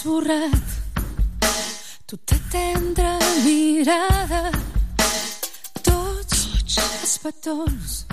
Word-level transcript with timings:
esborrat. 0.00 0.68
Tu 2.06 2.16
tendra 2.50 3.18
mirada. 3.44 4.50
Tots, 5.84 6.40
tots 6.56 6.78
els 6.78 7.18
petons 7.24 8.09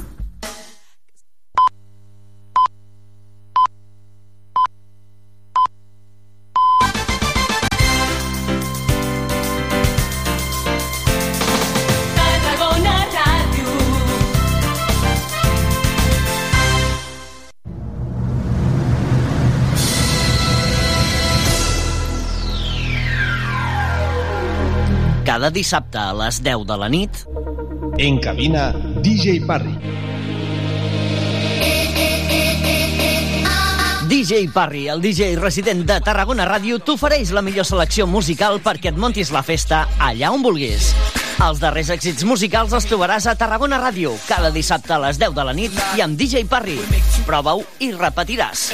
Cada 25.37 25.51
dissabte 25.53 25.99
a 26.01 26.15
les 26.17 26.39
10 26.41 26.63
de 26.65 26.75
la 26.81 26.87
nit 26.89 27.17
En 28.01 28.15
cabina, 28.17 28.71
DJ 29.05 29.35
Parry. 29.45 29.75
DJ 34.09 34.47
Parry, 34.49 34.87
el 34.87 35.03
DJ 35.03 35.35
resident 35.37 35.85
de 35.85 35.99
Tarragona 36.01 36.47
Ràdio, 36.49 36.79
t'ofereix 36.81 37.29
la 37.37 37.45
millor 37.45 37.69
selecció 37.69 38.09
musical 38.09 38.57
perquè 38.65 38.89
et 38.89 38.97
montis 38.97 39.29
la 39.29 39.45
festa 39.45 39.85
allà 40.01 40.33
on 40.33 40.41
vulguis. 40.41 40.89
Els 41.45 41.61
darrers 41.61 41.93
èxits 41.93 42.25
musicals 42.25 42.73
els 42.73 42.89
trobaràs 42.89 43.29
a 43.29 43.37
Tarragona 43.37 43.77
Ràdio, 43.77 44.17
cada 44.25 44.49
dissabte 44.49 44.97
a 44.97 45.03
les 45.05 45.21
10 45.21 45.37
de 45.37 45.45
la 45.45 45.53
nit 45.53 45.81
i 45.99 46.01
amb 46.01 46.17
DJ 46.17 46.47
Parry. 46.49 46.81
Prova-ho 47.29 47.61
i 47.77 47.93
repetiràs. 47.93 48.71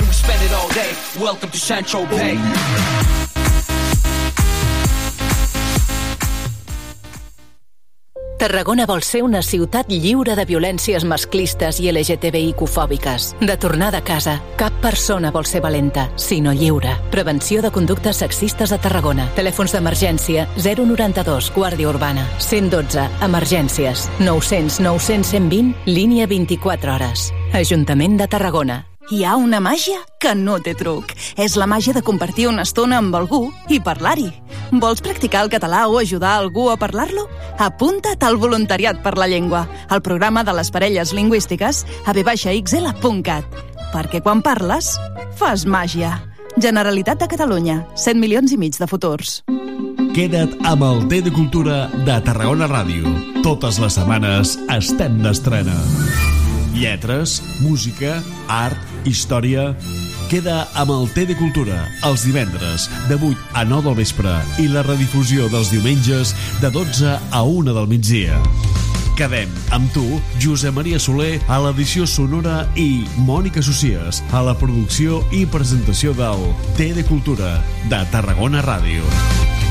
Tarragona 8.43 8.83
vol 8.83 8.99
ser 9.07 9.21
una 9.23 9.39
ciutat 9.39 9.87
lliure 9.87 10.33
de 10.35 10.43
violències 10.43 11.05
masclistes 11.07 11.77
i 11.79 11.87
LGTBIQ-fòbiques. 11.93 13.29
De 13.39 13.55
tornada 13.55 14.01
a 14.01 14.03
casa, 14.03 14.33
cap 14.59 14.75
persona 14.83 15.31
vol 15.31 15.47
ser 15.47 15.61
valenta, 15.63 16.09
sinó 16.19 16.51
lliure. 16.51 16.97
Prevenció 17.07 17.63
de 17.63 17.71
conductes 17.71 18.19
sexistes 18.19 18.75
a 18.75 18.81
Tarragona. 18.83 19.29
Telèfons 19.39 19.71
d'emergència 19.71 20.49
092, 20.59 21.53
Guàrdia 21.55 21.87
Urbana. 21.95 22.27
112, 22.43 23.07
emergències. 23.23 24.09
900 24.19 24.81
900 24.83 25.31
120, 25.39 25.75
línia 25.87 26.27
24 26.27 26.97
hores. 26.97 27.29
Ajuntament 27.55 28.19
de 28.19 28.27
Tarragona. 28.27 28.83
Hi 29.11 29.25
ha 29.27 29.35
una 29.35 29.59
màgia 29.59 29.99
que 30.21 30.31
no 30.31 30.55
té 30.63 30.71
truc. 30.79 31.11
És 31.35 31.57
la 31.59 31.67
màgia 31.67 31.91
de 31.93 32.01
compartir 32.05 32.47
una 32.47 32.63
estona 32.63 33.01
amb 33.01 33.15
algú 33.17 33.49
i 33.67 33.81
parlar-hi. 33.83 34.29
Vols 34.79 35.03
practicar 35.03 35.41
el 35.43 35.51
català 35.51 35.83
o 35.91 35.97
ajudar 35.99 36.37
algú 36.37 36.69
a 36.71 36.77
parlar-lo? 36.79 37.27
Apunta't 37.59 38.23
al 38.23 38.39
Voluntariat 38.39 39.01
per 39.03 39.17
la 39.19 39.27
Llengua, 39.27 39.65
al 39.89 40.01
programa 40.01 40.45
de 40.47 40.55
les 40.55 40.71
parelles 40.71 41.11
lingüístiques 41.13 41.83
a 42.05 42.13
vxl.cat. 42.15 43.59
Perquè 43.91 44.23
quan 44.23 44.41
parles, 44.41 44.95
fas 45.35 45.67
màgia. 45.67 46.21
Generalitat 46.55 47.19
de 47.19 47.27
Catalunya, 47.27 47.81
100 47.95 48.21
milions 48.23 48.53
i 48.53 48.57
mig 48.57 48.79
de 48.79 48.87
futurs. 48.87 49.41
Queda't 50.13 50.55
amb 50.69 50.85
el 50.85 51.07
T 51.09 51.23
de 51.25 51.33
Cultura 51.33 51.89
de 51.91 52.21
Tarragona 52.23 52.69
Ràdio. 52.71 53.09
Totes 53.43 53.81
les 53.83 53.99
setmanes 53.99 54.55
estem 54.71 55.19
d'estrena. 55.25 55.75
Lletres, 56.73 57.41
música, 57.61 58.21
art, 58.49 58.79
història... 59.05 59.73
Queda 60.31 60.63
amb 60.79 60.89
el 60.89 61.03
T 61.13 61.27
de 61.29 61.35
Cultura 61.37 61.83
els 62.07 62.23
divendres 62.25 62.87
de 63.05 63.17
8 63.19 63.51
a 63.59 63.61
9 63.69 63.85
del 63.85 63.97
vespre 63.99 64.31
i 64.63 64.65
la 64.71 64.81
redifusió 64.81 65.45
dels 65.51 65.69
diumenges 65.69 66.31
de 66.63 66.71
12 66.73 67.11
a 67.29 67.41
1 67.43 67.75
del 67.75 67.89
migdia. 67.91 68.39
Quedem 69.19 69.51
amb 69.75 69.91
tu, 69.93 70.01
Josep 70.41 70.73
Maria 70.73 70.97
Soler, 70.97 71.35
a 71.45 71.59
l'edició 71.61 72.07
sonora 72.09 72.63
i 72.73 73.03
Mònica 73.27 73.61
Socies, 73.61 74.23
a 74.33 74.41
la 74.41 74.55
producció 74.57 75.21
i 75.29 75.43
presentació 75.45 76.15
del 76.17 76.47
T 76.79 76.95
de 76.97 77.05
Cultura 77.05 77.59
de 77.91 78.01
Tarragona 78.15 78.65
Ràdio. 78.65 79.62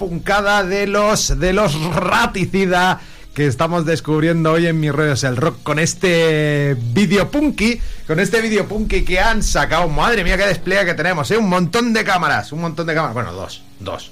Puncada 0.00 0.64
de 0.64 0.86
los 0.86 1.38
de 1.38 1.52
los 1.52 1.78
raticida 1.94 3.02
que 3.34 3.46
estamos 3.46 3.84
descubriendo 3.84 4.52
hoy 4.52 4.66
en 4.66 4.80
mis 4.80 4.94
redes 4.94 5.24
el 5.24 5.36
rock 5.36 5.62
con 5.62 5.78
este 5.78 6.74
video 6.94 7.30
punky, 7.30 7.78
con 8.06 8.18
este 8.18 8.40
video 8.40 8.66
punky 8.66 9.04
que 9.04 9.20
han 9.20 9.42
sacado. 9.42 9.88
Madre 9.88 10.24
mía, 10.24 10.38
qué 10.38 10.46
despliegue 10.46 10.86
que 10.86 10.94
tenemos, 10.94 11.30
¿eh? 11.30 11.36
Un 11.36 11.50
montón 11.50 11.92
de 11.92 12.02
cámaras, 12.02 12.50
un 12.52 12.62
montón 12.62 12.86
de 12.86 12.94
cámaras. 12.94 13.12
Bueno, 13.12 13.32
dos, 13.32 13.62
dos. 13.78 14.10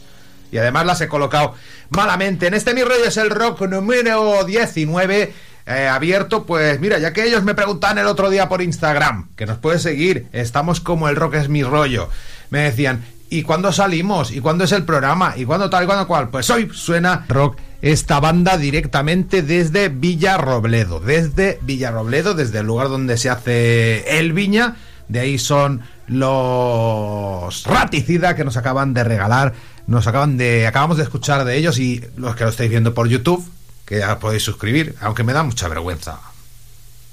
y 0.52 0.58
además 0.58 0.84
las 0.84 1.00
he 1.00 1.08
colocado 1.08 1.54
malamente. 1.88 2.48
En 2.48 2.52
este 2.52 2.74
Mi 2.74 2.82
es 3.06 3.16
el 3.16 3.30
Rock 3.30 3.62
número 3.62 4.44
19. 4.44 5.32
eh, 5.64 5.88
abierto, 5.88 6.44
pues 6.44 6.78
mira, 6.80 6.98
ya 6.98 7.14
que 7.14 7.24
ellos 7.24 7.44
me 7.44 7.54
preguntaban 7.54 7.96
el 7.96 8.06
otro 8.06 8.28
día 8.28 8.46
por 8.46 8.60
Instagram, 8.60 9.30
que 9.36 9.46
nos 9.46 9.56
puede 9.56 9.78
seguir, 9.78 10.26
estamos 10.32 10.80
como 10.80 11.08
el 11.08 11.16
rock 11.16 11.36
es 11.36 11.48
mi 11.48 11.62
rollo. 11.62 12.10
Me 12.50 12.60
decían, 12.60 13.04
¿y 13.30 13.42
cuándo 13.42 13.72
salimos? 13.72 14.30
¿Y 14.30 14.40
cuándo 14.40 14.64
es 14.64 14.72
el 14.72 14.84
programa? 14.84 15.34
¿Y 15.36 15.44
cuándo 15.44 15.70
tal 15.70 15.84
y 15.84 15.86
cuándo 15.86 16.06
cual? 16.06 16.30
Pues 16.30 16.48
hoy 16.50 16.68
suena 16.72 17.24
rock 17.28 17.56
esta 17.80 18.20
banda 18.20 18.56
directamente 18.56 19.42
desde 19.42 19.88
Villarrobledo, 19.88 21.00
desde 21.00 21.58
Villarrobledo, 21.62 22.34
desde 22.34 22.60
el 22.60 22.66
lugar 22.66 22.88
donde 22.88 23.16
se 23.16 23.30
hace 23.30 24.18
el 24.18 24.32
viña. 24.32 24.76
De 25.08 25.20
ahí 25.20 25.38
son 25.38 25.82
los 26.06 27.64
Raticida 27.64 28.34
que 28.34 28.44
nos 28.44 28.56
acaban 28.56 28.94
de 28.94 29.04
regalar, 29.04 29.54
nos 29.86 30.06
acaban 30.06 30.36
de 30.36 30.66
acabamos 30.66 30.96
de 30.96 31.04
escuchar 31.04 31.44
de 31.44 31.56
ellos 31.56 31.78
y 31.78 32.04
los 32.16 32.36
que 32.36 32.44
lo 32.44 32.50
estáis 32.50 32.70
viendo 32.70 32.94
por 32.94 33.08
YouTube, 33.08 33.46
que 33.86 33.98
ya 33.98 34.18
podéis 34.18 34.42
suscribir, 34.42 34.96
aunque 35.00 35.24
me 35.24 35.32
da 35.32 35.42
mucha 35.42 35.68
vergüenza 35.68 36.18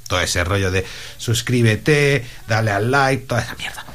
todo 0.08 0.20
ese 0.20 0.44
rollo 0.44 0.72
de 0.72 0.86
suscríbete, 1.18 2.26
dale 2.48 2.72
al 2.72 2.92
like, 2.92 3.26
toda 3.26 3.42
esa 3.42 3.56
mierda. 3.56 3.86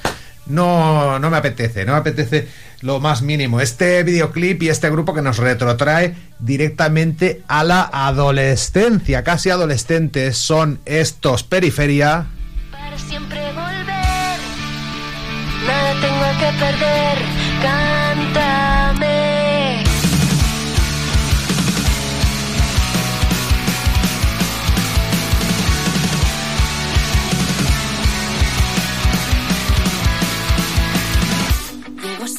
No, 0.51 1.19
no 1.19 1.31
me 1.31 1.37
apetece, 1.37 1.85
no 1.85 1.93
me 1.93 1.99
apetece 1.99 2.49
lo 2.81 3.01
más 3.01 3.23
mínimo. 3.23 3.61
Este 3.61 4.03
videoclip 4.03 4.63
y 4.63 4.69
este 4.69 4.91
grupo 4.91 5.15
que 5.15 5.23
nos 5.23 5.39
retrotrae 5.39 6.15
directamente 6.39 7.43
a 7.49 7.65
la 7.65 7.89
adolescencia, 7.93 9.23
casi 9.25 9.51
adolescentes 9.51 10.37
son 10.37 10.81
estos 10.85 11.43
Periferia. 11.43 12.27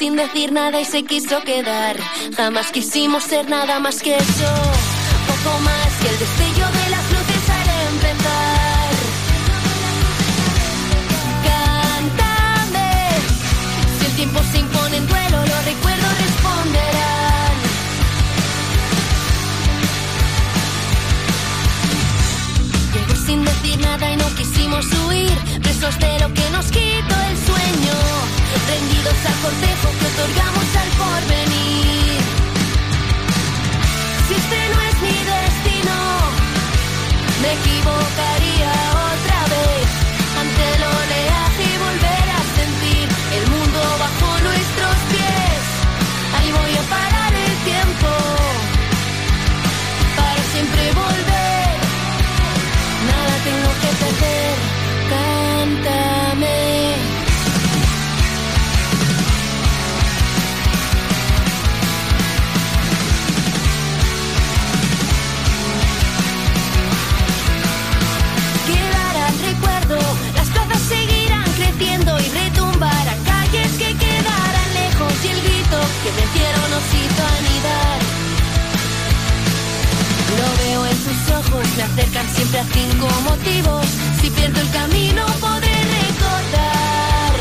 Sin 0.02 0.16
decir 0.16 0.52
nada 0.52 0.82
y 0.82 0.86
se 0.86 1.04
quiso 1.04 1.42
quedar, 1.42 1.96
jamás 2.36 2.72
quisimos 2.72 3.22
ser 3.22 3.48
nada 3.48 3.80
más 3.80 4.02
que 4.02 4.16
eso, 4.16 4.52
poco 5.30 5.60
más 5.60 5.92
que 6.02 6.10
el 6.10 6.18
destello 6.18 6.66
de 6.80 6.90
las 6.90 7.06
luces 7.14 7.50
al 7.60 7.70
empezar. 7.94 8.94
Cántame, 11.46 12.90
si 14.00 14.06
el 14.08 14.14
tiempo 14.16 14.40
se 14.52 14.58
impone 14.58 14.98
en 14.98 15.08
duelo, 15.08 15.38
los 15.52 15.66
recuerdos 15.66 16.14
responderán. 16.26 17.56
Llegó 22.96 23.16
sin 23.28 23.46
decir 23.46 23.80
nada 23.82 24.12
y 24.12 24.18
no 24.18 24.28
quisimos 24.34 24.86
huir, 25.06 25.38
presos 25.62 26.00
de 26.00 26.20
lo 26.22 26.34
que 26.34 26.50
nos 26.50 26.66
quitó 26.72 27.16
el 27.30 27.38
sueño, 27.46 27.98
rendidos 28.68 29.20
al 29.26 29.38
cortejo 29.42 29.88
que 30.00 30.06
otorgamos 30.14 30.68
al 30.82 30.90
porvenir. 31.02 32.20
Si 34.28 34.34
este 34.34 34.60
no 34.74 34.80
es 34.90 34.96
mi 35.02 35.18
destino, 35.34 35.98
me 37.42 37.50
equivocaría 37.60 38.72
otra 38.96 39.11
que 76.04 76.12
me 76.12 76.22
hicieron 76.24 76.70
nos 76.72 76.86
hizo 76.98 77.24
anidar. 77.38 78.00
Lo 80.40 80.64
veo 80.64 80.86
en 80.88 80.98
sus 80.98 81.34
ojos, 81.34 81.68
me 81.78 81.84
acercan 81.84 82.28
siempre 82.36 82.60
a 82.60 82.66
cinco 82.66 83.08
motivos. 83.30 83.86
Si 84.22 84.30
pierdo 84.32 84.62
el 84.62 84.70
camino 84.72 85.26
podré 85.40 85.76
recordar. 86.00 87.34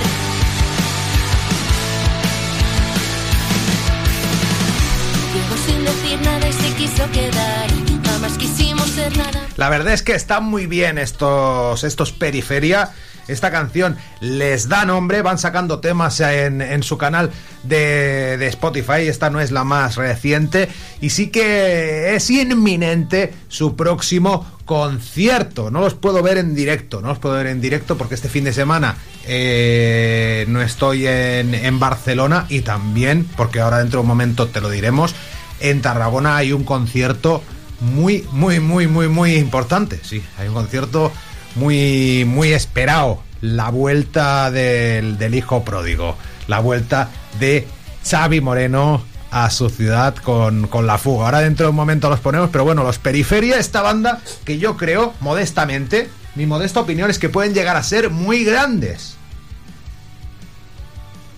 Llegó 5.34 5.56
sin 5.66 5.84
decir 5.84 6.20
nada 6.22 6.48
y 6.48 6.52
se 6.52 6.74
quiso 6.74 7.10
quedar. 7.12 7.70
Jamás 8.04 8.32
quisimos 8.36 8.90
ser 8.90 9.16
nada. 9.16 9.46
La 9.56 9.70
verdad 9.70 9.94
es 9.94 10.02
que 10.02 10.12
están 10.12 10.44
muy 10.44 10.66
bien 10.66 10.98
estos, 10.98 11.82
estos 11.84 12.12
Periferia. 12.12 12.90
Esta 13.30 13.50
canción 13.50 13.96
les 14.20 14.68
da 14.68 14.84
nombre, 14.84 15.22
van 15.22 15.38
sacando 15.38 15.80
temas 15.80 16.20
en, 16.20 16.82
su 16.82 16.98
canal 16.98 17.30
de, 17.62 18.36
de 18.36 18.46
Spotify. 18.48 19.08
Esta 19.08 19.30
no 19.30 19.40
es 19.40 19.50
la 19.50 19.64
más 19.64 19.96
reciente. 19.96 20.68
Y 21.00 21.10
sí 21.10 21.28
que 21.28 22.14
es 22.14 22.30
inminente 22.30 23.32
su 23.48 23.76
próximo 23.76 24.46
concierto. 24.64 25.70
No 25.70 25.80
los 25.80 25.94
puedo 25.94 26.22
ver 26.22 26.38
en 26.38 26.54
directo, 26.54 27.00
no 27.00 27.08
los 27.08 27.18
puedo 27.18 27.34
ver 27.34 27.48
en 27.48 27.60
directo 27.60 27.98
porque 27.98 28.14
este 28.14 28.28
fin 28.28 28.44
de 28.44 28.52
semana 28.52 28.96
eh, 29.26 30.44
no 30.48 30.62
estoy 30.62 31.06
en, 31.06 31.54
en 31.54 31.78
Barcelona 31.80 32.46
y 32.48 32.60
también, 32.60 33.28
porque 33.36 33.60
ahora 33.60 33.78
dentro 33.78 33.98
de 33.98 34.02
un 34.02 34.08
momento 34.08 34.46
te 34.46 34.60
lo 34.60 34.70
diremos, 34.70 35.14
en 35.60 35.82
Tarragona 35.82 36.36
hay 36.36 36.52
un 36.52 36.64
concierto 36.64 37.42
muy, 37.80 38.26
muy, 38.32 38.60
muy, 38.60 38.86
muy, 38.86 39.08
muy 39.08 39.34
importante. 39.34 40.00
Sí, 40.02 40.22
hay 40.38 40.48
un 40.48 40.54
concierto 40.54 41.12
muy, 41.54 42.24
muy 42.26 42.52
esperado. 42.52 43.22
La 43.40 43.70
vuelta 43.70 44.50
del, 44.50 45.18
del 45.18 45.34
hijo 45.34 45.64
pródigo. 45.64 46.16
La 46.46 46.60
vuelta 46.60 47.08
de 47.38 47.66
Xavi 48.08 48.40
Moreno 48.40 49.02
a 49.30 49.48
su 49.50 49.70
ciudad 49.70 50.16
con, 50.16 50.66
con 50.66 50.86
la 50.86 50.98
fuga. 50.98 51.26
Ahora 51.26 51.40
dentro 51.40 51.66
de 51.66 51.70
un 51.70 51.76
momento 51.76 52.10
los 52.10 52.20
ponemos, 52.20 52.50
pero 52.50 52.64
bueno, 52.64 52.82
los 52.82 52.98
Periferia, 52.98 53.58
esta 53.58 53.80
banda 53.82 54.20
que 54.44 54.58
yo 54.58 54.76
creo, 54.76 55.14
modestamente, 55.20 56.10
mi 56.34 56.46
modesta 56.46 56.80
opinión 56.80 57.10
es 57.10 57.18
que 57.18 57.28
pueden 57.28 57.54
llegar 57.54 57.76
a 57.76 57.82
ser 57.82 58.10
muy 58.10 58.44
grandes. 58.44 59.16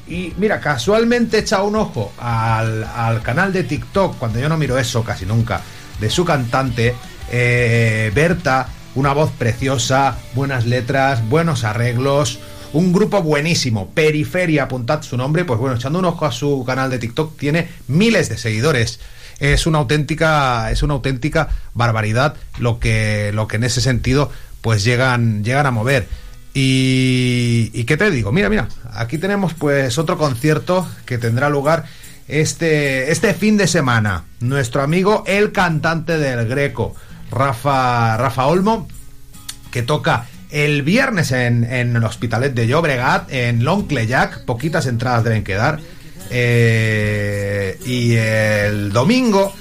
Y 0.08 0.32
mira, 0.36 0.60
casualmente 0.60 1.36
he 1.36 1.40
echado 1.40 1.64
un 1.64 1.76
ojo 1.76 2.12
al, 2.18 2.84
al 2.84 3.22
canal 3.22 3.52
de 3.52 3.62
TikTok, 3.62 4.18
cuando 4.18 4.38
yo 4.38 4.48
no 4.48 4.56
miro 4.56 4.78
eso 4.78 5.04
casi 5.04 5.24
nunca, 5.24 5.60
de 6.00 6.10
su 6.10 6.24
cantante, 6.24 6.94
eh, 7.30 8.10
Berta, 8.14 8.68
una 8.94 9.12
voz 9.12 9.30
preciosa, 9.30 10.18
buenas 10.34 10.66
letras, 10.66 11.28
buenos 11.28 11.64
arreglos, 11.64 12.38
un 12.72 12.92
grupo 12.92 13.22
buenísimo, 13.22 13.90
Periferia, 13.90 14.64
apuntad 14.64 15.02
su 15.02 15.16
nombre, 15.16 15.44
pues 15.44 15.58
bueno, 15.58 15.76
echando 15.76 15.98
un 15.98 16.04
ojo 16.06 16.26
a 16.26 16.32
su 16.32 16.64
canal 16.64 16.90
de 16.90 16.98
TikTok, 16.98 17.36
tiene 17.36 17.68
miles 17.88 18.28
de 18.28 18.38
seguidores. 18.38 19.00
Es 19.40 19.66
una 19.66 19.78
auténtica, 19.78 20.70
es 20.70 20.82
una 20.82 20.94
auténtica 20.94 21.48
barbaridad 21.74 22.36
lo 22.58 22.78
que, 22.78 23.30
lo 23.34 23.48
que 23.48 23.56
en 23.56 23.64
ese 23.64 23.80
sentido 23.80 24.30
pues 24.60 24.84
llegan, 24.84 25.42
llegan 25.42 25.66
a 25.66 25.70
mover. 25.70 26.06
Y, 26.54 27.70
y 27.72 27.84
qué 27.84 27.96
te 27.96 28.10
digo, 28.10 28.30
mira, 28.30 28.48
mira, 28.48 28.68
aquí 28.92 29.18
tenemos 29.18 29.54
pues 29.54 29.98
otro 29.98 30.16
concierto 30.16 30.86
que 31.06 31.18
tendrá 31.18 31.48
lugar 31.48 31.86
este, 32.28 33.10
este 33.10 33.34
fin 33.34 33.56
de 33.56 33.66
semana. 33.66 34.24
Nuestro 34.40 34.82
amigo, 34.82 35.24
el 35.26 35.52
cantante 35.52 36.18
del 36.18 36.46
Greco, 36.46 36.94
Rafa, 37.32 38.16
Rafa 38.16 38.46
Olmo, 38.46 38.88
que 39.70 39.82
toca 39.82 40.26
el 40.50 40.82
viernes 40.82 41.32
en, 41.32 41.64
en 41.64 41.96
el 41.96 42.04
Hospitalet 42.04 42.54
de 42.54 42.66
Llobregat, 42.66 43.32
en 43.32 43.64
L'Oncle 43.64 44.06
Jack, 44.06 44.44
poquitas 44.44 44.86
entradas 44.86 45.24
deben 45.24 45.44
quedar. 45.44 45.80
Eh, 46.30 47.78
y 47.84 48.14
el 48.14 48.92
domingo, 48.92 49.52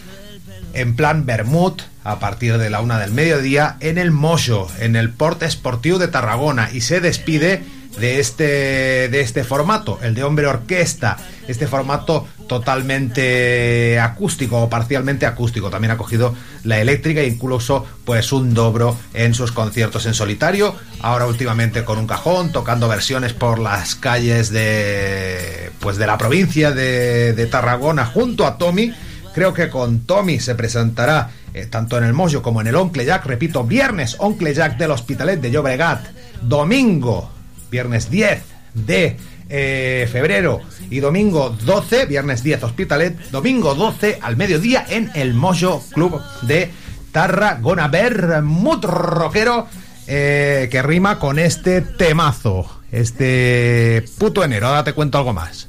en 0.73 0.95
plan 0.95 1.25
Bermud, 1.25 1.81
a 2.03 2.19
partir 2.19 2.57
de 2.57 2.69
la 2.69 2.81
una 2.81 2.99
del 2.99 3.11
mediodía, 3.11 3.77
en 3.79 3.97
el 3.97 4.11
Mojo, 4.11 4.69
en 4.79 4.95
el 4.95 5.09
Port 5.09 5.41
Esportiu 5.43 5.97
de 5.97 6.09
Tarragona. 6.09 6.69
Y 6.73 6.81
se 6.81 6.99
despide 6.99 7.63
de 7.99 8.19
este, 8.19 9.09
de 9.09 9.21
este 9.21 9.43
formato, 9.43 9.99
el 10.01 10.15
de 10.15 10.23
hombre 10.23 10.47
orquesta, 10.47 11.17
este 11.47 11.67
formato 11.67 12.27
totalmente 12.47 13.99
acústico 13.99 14.61
o 14.61 14.69
parcialmente 14.69 15.25
acústico. 15.25 15.69
También 15.69 15.91
ha 15.91 15.97
cogido 15.97 16.33
la 16.63 16.79
eléctrica 16.79 17.21
e 17.21 17.27
incluso 17.27 17.85
pues 18.05 18.31
un 18.31 18.53
dobro 18.53 18.97
en 19.13 19.33
sus 19.33 19.51
conciertos 19.51 20.05
en 20.05 20.13
solitario. 20.13 20.75
Ahora 21.01 21.27
últimamente 21.27 21.83
con 21.83 21.97
un 21.97 22.07
cajón, 22.07 22.51
tocando 22.51 22.87
versiones 22.87 23.33
por 23.33 23.59
las 23.59 23.95
calles 23.95 24.51
de 24.51 25.71
pues 25.79 25.97
de 25.97 26.07
la 26.07 26.17
provincia 26.17 26.71
de, 26.71 27.33
de 27.33 27.45
Tarragona 27.47 28.05
junto 28.05 28.45
a 28.45 28.57
Tommy. 28.57 28.93
Creo 29.33 29.53
que 29.53 29.69
con 29.69 30.01
Tommy 30.01 30.39
se 30.39 30.55
presentará 30.55 31.31
eh, 31.53 31.65
tanto 31.65 31.97
en 31.97 32.03
el 32.03 32.13
Mojo 32.13 32.41
como 32.41 32.61
en 32.61 32.67
el 32.67 32.75
Oncle 32.75 33.05
Jack. 33.05 33.25
Repito, 33.25 33.63
viernes 33.63 34.15
Oncle 34.19 34.53
Jack 34.53 34.77
del 34.77 34.91
Hospitalet 34.91 35.39
de 35.39 35.51
Llobregat. 35.51 36.05
Domingo, 36.41 37.29
viernes 37.71 38.11
10 38.11 38.43
de 38.75 39.17
eh, 39.49 40.07
febrero 40.11 40.61
y 40.89 40.99
domingo 40.99 41.49
12, 41.49 42.05
viernes 42.05 42.43
10 42.43 42.63
Hospitalet, 42.63 43.17
domingo 43.31 43.73
12 43.73 44.19
al 44.21 44.37
mediodía 44.37 44.85
en 44.87 45.09
el 45.15 45.33
Mojo 45.33 45.83
Club 45.93 46.21
de 46.43 46.71
Tarragona. 47.11 47.87
Bermud 47.87 48.85
rockero 48.85 49.67
eh, 50.05 50.67
que 50.71 50.81
rima 50.83 51.17
con 51.17 51.39
este 51.39 51.81
temazo, 51.81 52.81
este 52.91 54.05
puto 54.17 54.43
enero. 54.43 54.67
Ahora 54.67 54.83
te 54.83 54.93
cuento 54.93 55.17
algo 55.17 55.33
más. 55.33 55.67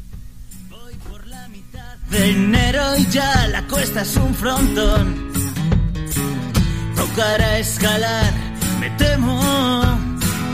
de 2.11 2.30
enero 2.30 2.82
y 2.99 3.06
ya 3.06 3.47
la 3.49 3.66
cuesta 3.66 4.02
es 4.02 4.16
un 4.16 4.35
frontón. 4.35 5.32
Tocará 6.94 7.59
escalar, 7.59 8.32
me 8.80 8.90
temo. 8.90 9.91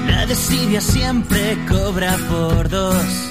La 0.09 0.27
desidia 0.27 0.81
siempre 0.81 1.57
cobra 1.69 2.17
por 2.29 2.69
dos. 2.69 3.28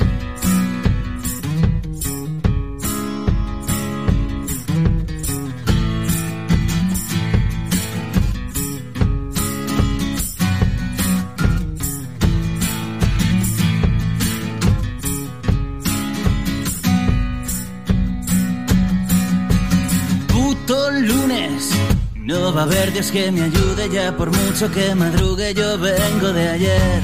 No 22.28 22.54
va 22.54 22.62
a 22.62 22.64
haber 22.66 22.92
Dios 22.92 23.10
que 23.10 23.32
me 23.32 23.42
ayude 23.42 23.90
ya 23.90 24.16
por 24.18 24.30
mucho 24.30 24.70
que 24.70 24.94
madrugue. 24.94 25.54
Yo 25.54 25.78
vengo 25.78 26.34
de 26.34 26.50
ayer, 26.50 27.02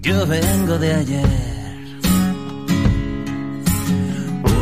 yo 0.00 0.26
vengo 0.26 0.78
de 0.78 0.94
ayer. 0.94 1.28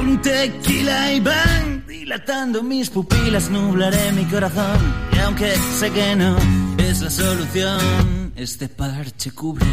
Un 0.00 0.20
tequila 0.20 1.12
y 1.12 1.20
van 1.20 1.87
dilatando 1.87 2.64
mis 2.64 2.90
pupilas, 2.90 3.49
nublaré 3.49 4.11
mi 4.12 4.25
corazón. 4.25 4.78
Y 5.12 5.18
aunque 5.20 5.54
sé 5.78 5.90
que 5.92 6.16
no 6.16 6.37
es 6.78 7.00
la 7.00 7.11
solución, 7.11 8.32
este 8.35 8.68
parche 8.68 9.30
cubre. 9.30 9.66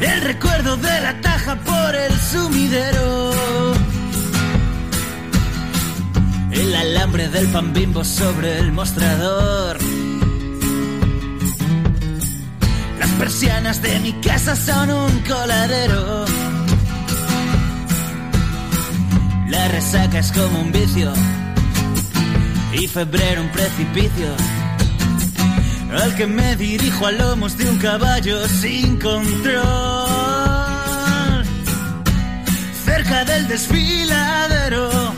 El 0.00 0.20
recuerdo 0.22 0.78
de 0.78 1.00
la 1.02 1.20
taja 1.20 1.56
por 1.56 1.94
el 1.94 2.12
sumidero. 2.18 3.28
El 6.68 6.76
alambre 6.76 7.28
del 7.30 7.46
pan 7.48 7.72
bimbo 7.72 8.04
sobre 8.04 8.58
el 8.58 8.72
mostrador. 8.72 9.78
Las 12.98 13.10
persianas 13.12 13.80
de 13.80 13.98
mi 14.00 14.12
casa 14.20 14.54
son 14.54 14.90
un 14.90 15.18
coladero. 15.20 16.26
La 19.48 19.68
resaca 19.68 20.18
es 20.18 20.30
como 20.30 20.60
un 20.60 20.70
vicio. 20.70 21.10
Y 22.74 22.86
febrero 22.86 23.40
un 23.40 23.48
precipicio. 23.48 24.28
Al 26.02 26.14
que 26.16 26.26
me 26.26 26.54
dirijo 26.56 27.06
a 27.06 27.12
lomos 27.12 27.56
de 27.56 27.70
un 27.70 27.78
caballo 27.78 28.46
sin 28.46 28.98
control. 28.98 29.64
Cerca 32.84 33.24
del 33.24 33.48
desfiladero, 33.48 35.14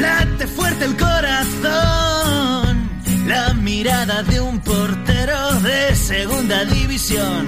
late 0.00 0.46
fuerte 0.46 0.84
el 0.84 0.96
corazón. 0.96 2.86
La 3.26 3.54
mirada 3.54 4.22
de 4.22 4.40
un 4.40 4.60
portero 4.60 5.60
de 5.60 5.94
segunda 5.96 6.64
división. 6.64 7.46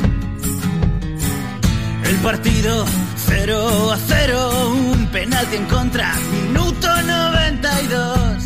El 2.05 2.17
partido 2.17 2.85
0 3.27 3.93
a 3.93 3.99
0, 3.99 4.71
un 4.71 5.07
penalti 5.09 5.57
en 5.57 5.67
contra, 5.67 6.15
minuto 6.33 7.03
92. 7.03 8.38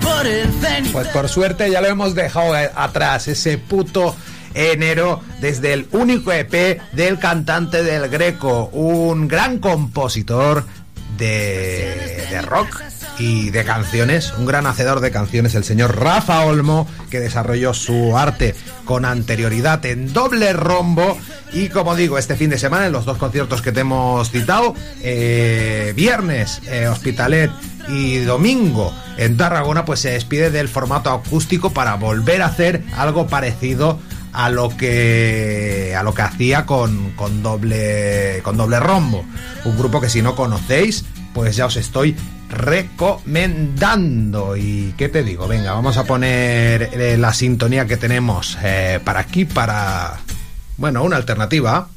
Por. 0.00 0.92
Pues 0.92 1.08
por 1.08 1.28
suerte 1.28 1.70
ya 1.70 1.80
lo 1.80 1.88
hemos 1.88 2.14
dejado 2.14 2.56
eh, 2.56 2.70
atrás, 2.74 3.28
ese 3.28 3.58
puto 3.58 4.16
enero, 4.54 5.20
desde 5.40 5.72
el 5.72 5.88
único 5.92 6.32
EP 6.32 6.80
del 6.92 7.18
cantante 7.18 7.82
del 7.82 8.08
Greco, 8.08 8.70
un 8.72 9.28
gran 9.28 9.58
compositor 9.58 10.64
de, 11.16 12.26
de 12.30 12.42
rock 12.42 12.87
y 13.18 13.50
de 13.50 13.64
canciones, 13.64 14.32
un 14.38 14.46
gran 14.46 14.66
hacedor 14.66 15.00
de 15.00 15.10
canciones, 15.10 15.54
el 15.54 15.64
señor 15.64 15.98
Rafa 15.98 16.44
Olmo, 16.44 16.86
que 17.10 17.20
desarrolló 17.20 17.74
su 17.74 18.16
arte 18.16 18.54
con 18.84 19.04
anterioridad 19.04 19.84
en 19.86 20.12
doble 20.12 20.52
rombo. 20.52 21.18
Y 21.52 21.68
como 21.68 21.96
digo, 21.96 22.18
este 22.18 22.36
fin 22.36 22.50
de 22.50 22.58
semana, 22.58 22.86
en 22.86 22.92
los 22.92 23.04
dos 23.04 23.18
conciertos 23.18 23.62
que 23.62 23.72
te 23.72 23.80
hemos 23.80 24.30
citado, 24.30 24.74
eh, 25.02 25.92
viernes 25.96 26.60
eh, 26.66 26.86
Hospitalet 26.86 27.50
y 27.88 28.18
domingo 28.18 28.94
en 29.16 29.36
Tarragona, 29.36 29.84
pues 29.84 30.00
se 30.00 30.10
despide 30.10 30.50
del 30.50 30.68
formato 30.68 31.10
acústico 31.10 31.70
para 31.70 31.94
volver 31.94 32.42
a 32.42 32.46
hacer 32.46 32.84
algo 32.96 33.26
parecido 33.26 33.98
a 34.32 34.50
lo 34.50 34.76
que 34.76 35.94
a 35.96 36.02
lo 36.02 36.12
que 36.12 36.22
hacía 36.22 36.66
con, 36.66 37.12
con 37.12 37.42
doble 37.42 38.40
con 38.42 38.58
doble 38.58 38.78
rombo 38.78 39.24
un 39.64 39.78
grupo 39.78 40.02
que 40.02 40.10
si 40.10 40.20
no 40.20 40.36
conocéis 40.36 41.06
pues 41.32 41.56
ya 41.56 41.64
os 41.64 41.76
estoy 41.76 42.14
recomendando. 42.48 44.56
Y 44.56 44.94
qué 44.96 45.08
te 45.08 45.22
digo 45.22 45.48
venga 45.48 45.72
vamos 45.72 45.96
a 45.96 46.04
poner 46.04 46.90
eh, 46.92 47.16
la 47.18 47.32
sintonía 47.32 47.86
que 47.86 47.96
tenemos 47.96 48.58
eh, 48.62 49.00
para 49.04 49.20
aquí 49.20 49.44
para 49.44 50.18
bueno 50.76 51.02
una 51.02 51.16
alternativa 51.16 51.88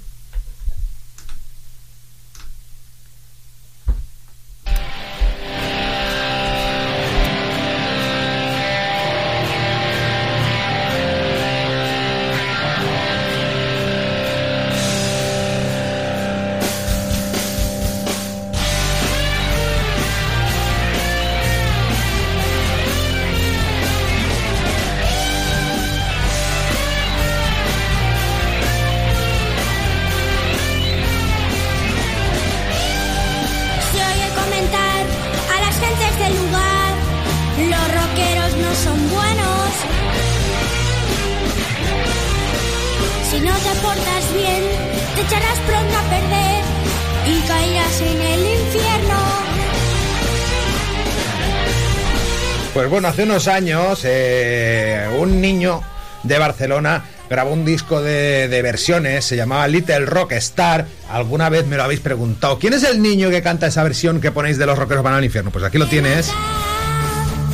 hace 53.08 53.24
unos 53.24 53.48
años 53.48 54.01
eh, 54.03 55.08
un 55.20 55.41
niño 55.41 55.81
de 56.24 56.38
Barcelona 56.38 57.03
grabó 57.29 57.53
un 57.53 57.63
disco 57.63 58.01
de, 58.01 58.48
de 58.48 58.62
versiones, 58.62 59.24
se 59.24 59.38
llamaba 59.38 59.67
Little 59.67 60.05
Rock 60.05 60.34
Star. 60.34 60.86
Alguna 61.10 61.50
vez 61.50 61.65
me 61.65 61.77
lo 61.77 61.84
habéis 61.84 62.01
preguntado. 62.01 62.60
¿Quién 62.60 62.74
es 62.74 62.84
el 62.84 63.01
niño 63.01 63.29
que 63.29 63.41
canta 63.41 63.67
esa 63.67 63.84
versión 63.84 64.20
que 64.20 64.31
ponéis 64.31 64.58
de 64.58 64.65
los 64.65 64.77
rockeros 64.77 65.03
van 65.03 65.13
al 65.13 65.24
infierno? 65.24 65.50
Pues 65.50 65.63
aquí 65.63 65.77
lo 65.77 65.88
tienes. 65.88 66.31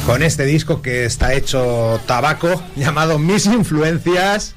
Con 0.07 0.23
este 0.23 0.45
disco 0.45 0.81
que 0.81 1.05
está 1.05 1.33
hecho 1.33 1.99
tabaco, 2.07 2.63
llamado 2.75 3.19
Mis 3.19 3.45
Influencias. 3.45 4.55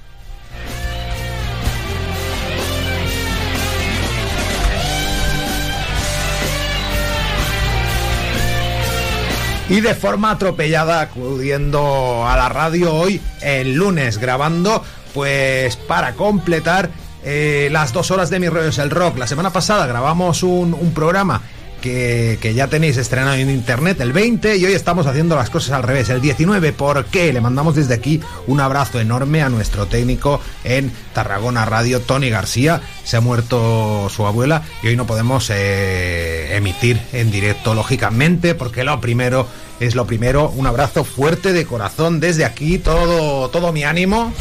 Y 9.70 9.80
de 9.80 9.94
forma 9.94 10.32
atropellada 10.32 11.00
acudiendo 11.00 12.26
a 12.26 12.36
la 12.36 12.48
radio 12.48 12.92
hoy 12.92 13.20
el 13.40 13.74
lunes 13.74 14.18
grabando 14.18 14.82
pues 15.14 15.76
para 15.76 16.14
completar 16.14 16.90
eh, 17.24 17.68
las 17.70 17.92
dos 17.92 18.10
horas 18.10 18.30
de 18.30 18.40
Mi 18.40 18.48
Rollo 18.48 18.70
el 18.82 18.90
Rock. 18.90 19.16
La 19.18 19.28
semana 19.28 19.50
pasada 19.50 19.86
grabamos 19.86 20.42
un, 20.42 20.74
un 20.74 20.92
programa 20.92 21.42
que, 21.80 22.38
que 22.40 22.54
ya 22.54 22.68
tenéis 22.68 22.96
estrenado 22.96 23.36
en 23.36 23.50
internet 23.50 24.00
el 24.00 24.12
20 24.12 24.56
y 24.56 24.64
hoy 24.64 24.72
estamos 24.72 25.06
haciendo 25.06 25.36
las 25.36 25.50
cosas 25.50 25.72
al 25.72 25.82
revés, 25.82 26.08
el 26.08 26.20
19. 26.20 26.72
¿Por 26.72 27.06
qué? 27.06 27.32
Le 27.32 27.40
mandamos 27.40 27.74
desde 27.74 27.94
aquí 27.94 28.20
un 28.46 28.60
abrazo 28.60 29.00
enorme 29.00 29.42
a 29.42 29.48
nuestro 29.48 29.86
técnico 29.86 30.40
en 30.64 30.92
Tarragona 31.12 31.64
Radio, 31.64 32.00
Tony 32.00 32.30
García. 32.30 32.80
Se 33.04 33.16
ha 33.16 33.20
muerto 33.20 34.08
su 34.08 34.26
abuela 34.26 34.62
y 34.82 34.88
hoy 34.88 34.96
no 34.96 35.06
podemos 35.06 35.50
eh, 35.50 36.56
emitir 36.56 37.00
en 37.12 37.30
directo, 37.30 37.74
lógicamente, 37.74 38.54
porque 38.54 38.84
lo 38.84 39.00
primero 39.00 39.46
es 39.80 39.94
lo 39.94 40.06
primero. 40.06 40.50
Un 40.50 40.66
abrazo 40.66 41.04
fuerte 41.04 41.52
de 41.52 41.66
corazón 41.66 42.20
desde 42.20 42.44
aquí, 42.44 42.78
todo, 42.78 43.48
todo 43.48 43.72
mi 43.72 43.84
ánimo. 43.84 44.32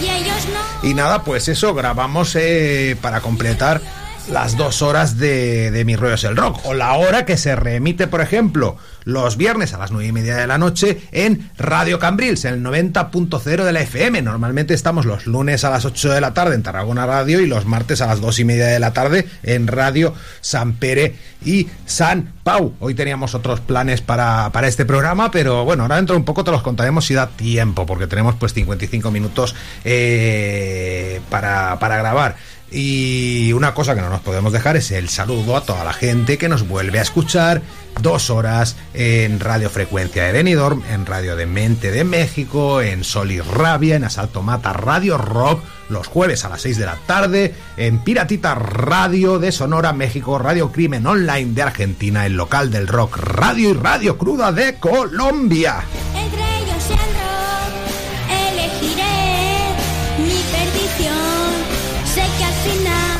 Y 0.00 0.08
ellos 0.08 0.46
no. 0.52 0.88
Y 0.88 0.94
nada, 0.94 1.24
pues 1.24 1.48
eso, 1.48 1.74
grabamos 1.74 2.34
eh, 2.36 2.96
para 3.00 3.20
completar 3.20 3.82
las 4.28 4.56
dos 4.56 4.82
horas 4.82 5.18
de, 5.18 5.70
de 5.70 5.84
Mi 5.84 5.96
Rollo 5.96 6.28
el 6.28 6.36
Rock. 6.36 6.60
O 6.64 6.74
la 6.74 6.94
hora 6.94 7.24
que 7.24 7.36
se 7.36 7.56
reemite, 7.56 8.06
por 8.06 8.20
ejemplo, 8.20 8.76
los 9.04 9.36
viernes 9.36 9.72
a 9.74 9.78
las 9.78 9.90
nueve 9.90 10.08
y 10.08 10.12
media 10.12 10.36
de 10.36 10.46
la 10.46 10.58
noche 10.58 11.00
en 11.12 11.50
Radio 11.56 11.98
Cambrils, 11.98 12.44
el 12.44 12.62
90.0 12.62 13.64
de 13.64 13.72
la 13.72 13.80
FM. 13.80 14.22
Normalmente 14.22 14.74
estamos 14.74 15.06
los 15.06 15.26
lunes 15.26 15.64
a 15.64 15.70
las 15.70 15.84
8 15.84 16.12
de 16.12 16.20
la 16.20 16.34
tarde 16.34 16.54
en 16.54 16.62
Tarragona 16.62 17.06
Radio 17.06 17.40
y 17.40 17.46
los 17.46 17.66
martes 17.66 18.00
a 18.00 18.06
las 18.06 18.20
dos 18.20 18.38
y 18.38 18.44
media 18.44 18.66
de 18.66 18.78
la 18.78 18.92
tarde 18.92 19.26
en 19.42 19.66
Radio 19.66 20.14
San 20.40 20.74
Pere 20.74 21.16
y 21.44 21.68
San 21.86 22.32
Pau. 22.42 22.74
Hoy 22.80 22.94
teníamos 22.94 23.34
otros 23.34 23.60
planes 23.60 24.00
para, 24.00 24.50
para 24.52 24.68
este 24.68 24.84
programa, 24.84 25.30
pero 25.30 25.64
bueno, 25.64 25.84
ahora 25.84 25.96
dentro 25.96 26.14
de 26.14 26.18
un 26.18 26.24
poco 26.24 26.44
te 26.44 26.50
los 26.50 26.62
contaremos 26.62 27.06
si 27.06 27.14
da 27.14 27.28
tiempo, 27.28 27.86
porque 27.86 28.06
tenemos 28.06 28.34
pues 28.36 28.52
55 28.52 29.10
minutos 29.10 29.54
eh, 29.84 31.20
para, 31.30 31.78
para 31.78 31.96
grabar. 31.96 32.36
Y 32.72 33.52
una 33.52 33.74
cosa 33.74 33.94
que 33.94 34.00
no 34.00 34.10
nos 34.10 34.20
podemos 34.20 34.52
dejar 34.52 34.76
es 34.76 34.90
el 34.92 35.08
saludo 35.08 35.56
a 35.56 35.62
toda 35.62 35.84
la 35.84 35.92
gente 35.92 36.38
que 36.38 36.48
nos 36.48 36.68
vuelve 36.68 36.98
a 37.00 37.02
escuchar 37.02 37.62
dos 38.00 38.30
horas 38.30 38.76
en 38.94 39.40
Radio 39.40 39.68
Frecuencia 39.68 40.24
de 40.24 40.32
Benidorm, 40.32 40.82
en 40.88 41.04
Radio 41.04 41.36
de 41.36 41.46
Mente 41.46 41.90
de 41.90 42.04
México, 42.04 42.80
en 42.80 43.04
Sol 43.04 43.32
y 43.32 43.40
Rabia, 43.40 43.96
en 43.96 44.04
Asalto 44.04 44.42
Mata 44.42 44.72
Radio 44.72 45.18
Rock, 45.18 45.62
los 45.88 46.06
jueves 46.06 46.44
a 46.44 46.48
las 46.48 46.62
6 46.62 46.78
de 46.78 46.86
la 46.86 46.96
tarde, 47.06 47.54
en 47.76 47.98
Piratita 47.98 48.54
Radio 48.54 49.38
de 49.38 49.52
Sonora, 49.52 49.92
México, 49.92 50.38
Radio 50.38 50.70
Crimen 50.70 51.06
Online 51.06 51.52
de 51.52 51.62
Argentina, 51.62 52.24
el 52.24 52.36
local 52.36 52.70
del 52.70 52.86
rock 52.86 53.16
Radio 53.16 53.70
y 53.70 53.74
Radio 53.74 54.16
Cruda 54.16 54.52
de 54.52 54.76
Colombia. 54.76 55.82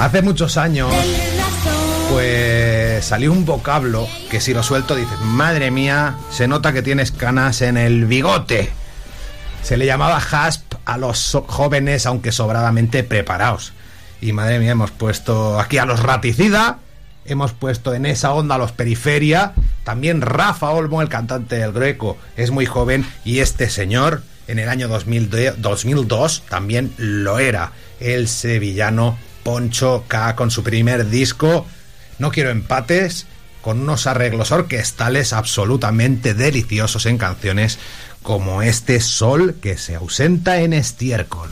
Hace 0.00 0.22
muchos 0.22 0.56
años 0.56 0.90
pues 2.10 3.04
salió 3.04 3.32
un 3.32 3.44
vocablo 3.44 4.08
que 4.30 4.40
si 4.40 4.52
lo 4.54 4.62
suelto 4.62 4.96
dices, 4.96 5.18
madre 5.20 5.70
mía, 5.70 6.16
se 6.30 6.48
nota 6.48 6.72
que 6.72 6.82
tienes 6.82 7.12
canas 7.12 7.62
en 7.62 7.76
el 7.76 8.06
bigote. 8.06 8.70
Se 9.62 9.76
le 9.76 9.86
llamaba 9.86 10.16
hasp 10.16 10.74
a 10.86 10.96
los 10.96 11.36
jóvenes, 11.46 12.06
aunque 12.06 12.32
sobradamente 12.32 13.04
preparados. 13.04 13.72
Y 14.20 14.32
madre 14.32 14.58
mía, 14.58 14.72
hemos 14.72 14.90
puesto 14.90 15.60
aquí 15.60 15.78
a 15.78 15.84
los 15.84 16.00
raticida, 16.00 16.78
hemos 17.26 17.52
puesto 17.52 17.94
en 17.94 18.06
esa 18.06 18.32
onda 18.32 18.56
a 18.56 18.58
los 18.58 18.72
periferia. 18.72 19.52
También 19.84 20.20
Rafa 20.22 20.70
Olmo, 20.70 21.02
el 21.02 21.08
cantante 21.08 21.56
del 21.56 21.72
Greco, 21.72 22.16
es 22.36 22.50
muy 22.50 22.66
joven. 22.66 23.06
Y 23.24 23.38
este 23.40 23.68
señor, 23.70 24.22
en 24.48 24.58
el 24.58 24.68
año 24.68 24.88
2000 24.88 25.30
de- 25.30 25.52
2002, 25.52 26.42
también 26.48 26.92
lo 26.96 27.38
era. 27.38 27.72
El 28.00 28.26
sevillano 28.28 29.16
Poncho 29.42 30.04
K 30.08 30.36
con 30.36 30.50
su 30.50 30.62
primer 30.62 31.08
disco. 31.08 31.66
No 32.18 32.30
quiero 32.30 32.50
empates, 32.50 33.26
con 33.62 33.80
unos 33.80 34.06
arreglos 34.06 34.52
orquestales 34.52 35.32
absolutamente 35.32 36.34
deliciosos 36.34 37.06
en 37.06 37.18
canciones 37.18 37.78
como 38.22 38.62
este 38.62 39.00
Sol 39.00 39.56
que 39.60 39.78
se 39.78 39.94
ausenta 39.96 40.60
en 40.60 40.72
estiércol. 40.72 41.50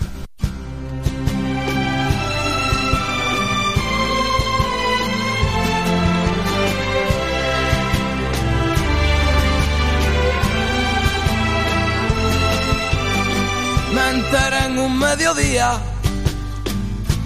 Un 14.68 14.96
mediodía 14.96 15.80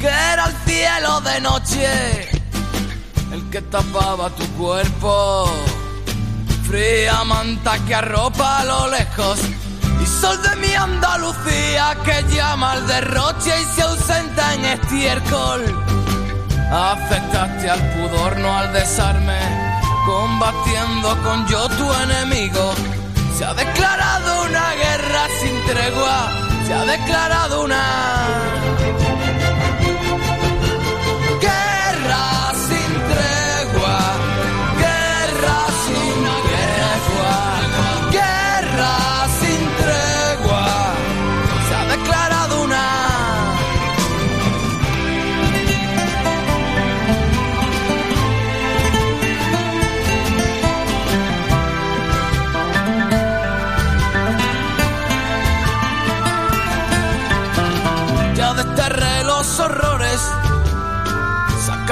que 0.02 0.08
era 0.08 0.46
el 0.46 0.56
cielo 0.66 1.20
de 1.20 1.40
noche 1.40 2.28
el 3.30 3.48
que 3.50 3.62
tapaba 3.62 4.30
tu 4.30 4.44
cuerpo. 4.58 5.48
Fría 6.68 7.22
manta 7.22 7.78
que 7.86 7.94
arropa 7.94 8.58
a 8.58 8.64
lo 8.64 8.88
lejos 8.88 9.38
y 10.02 10.06
sol 10.06 10.42
de 10.42 10.56
mi 10.56 10.74
Andalucía 10.74 11.96
que 12.04 12.34
llama 12.34 12.72
al 12.72 12.86
derroche 12.88 13.52
y 13.62 13.64
se 13.76 13.82
ausenta 13.82 14.54
en 14.54 14.64
estiércol. 14.64 15.62
Afectaste 16.72 17.70
al 17.70 17.82
pudor, 17.92 18.38
no 18.38 18.58
al 18.58 18.72
desarme, 18.72 19.38
combatiendo 20.04 21.16
con 21.22 21.46
yo 21.46 21.68
tu 21.68 21.86
enemigo. 22.04 22.74
Se 23.38 23.44
ha 23.44 23.54
declarado 23.54 24.46
una 24.46 24.72
guerra 24.72 25.22
sin 25.40 25.64
tregua, 25.66 26.18
se 26.66 26.74
ha 26.74 26.84
declarado 26.86 27.62
una 27.62 28.81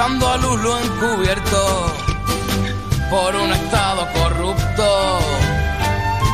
sacando 0.01 0.27
a 0.27 0.37
luz 0.37 0.59
lo 0.63 0.79
encubierto 0.79 1.93
por 3.11 3.35
un 3.35 3.51
estado 3.51 4.07
corrupto 4.13 5.19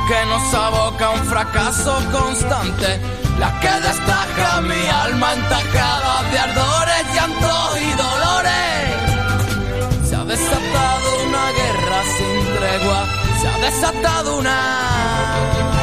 que 0.07 0.25
nos 0.27 0.53
aboca 0.53 1.07
a 1.07 1.09
un 1.09 1.25
fracaso 1.25 1.99
constante, 2.13 2.97
la 3.37 3.59
que 3.59 3.73
destaca 3.87 4.61
mi 4.61 4.87
alma 4.87 5.33
entajada 5.33 6.23
de 6.31 6.39
ardores, 6.39 7.13
llantos 7.13 7.81
y 7.81 7.91
dolores. 8.05 8.85
Se 10.07 10.15
ha 10.15 10.23
desatado 10.23 11.07
una 11.27 11.51
guerra 11.51 12.03
sin 12.17 12.37
tregua, 12.55 13.05
se 13.41 13.47
ha 13.49 13.57
desatado 13.57 14.37
una 14.37 15.76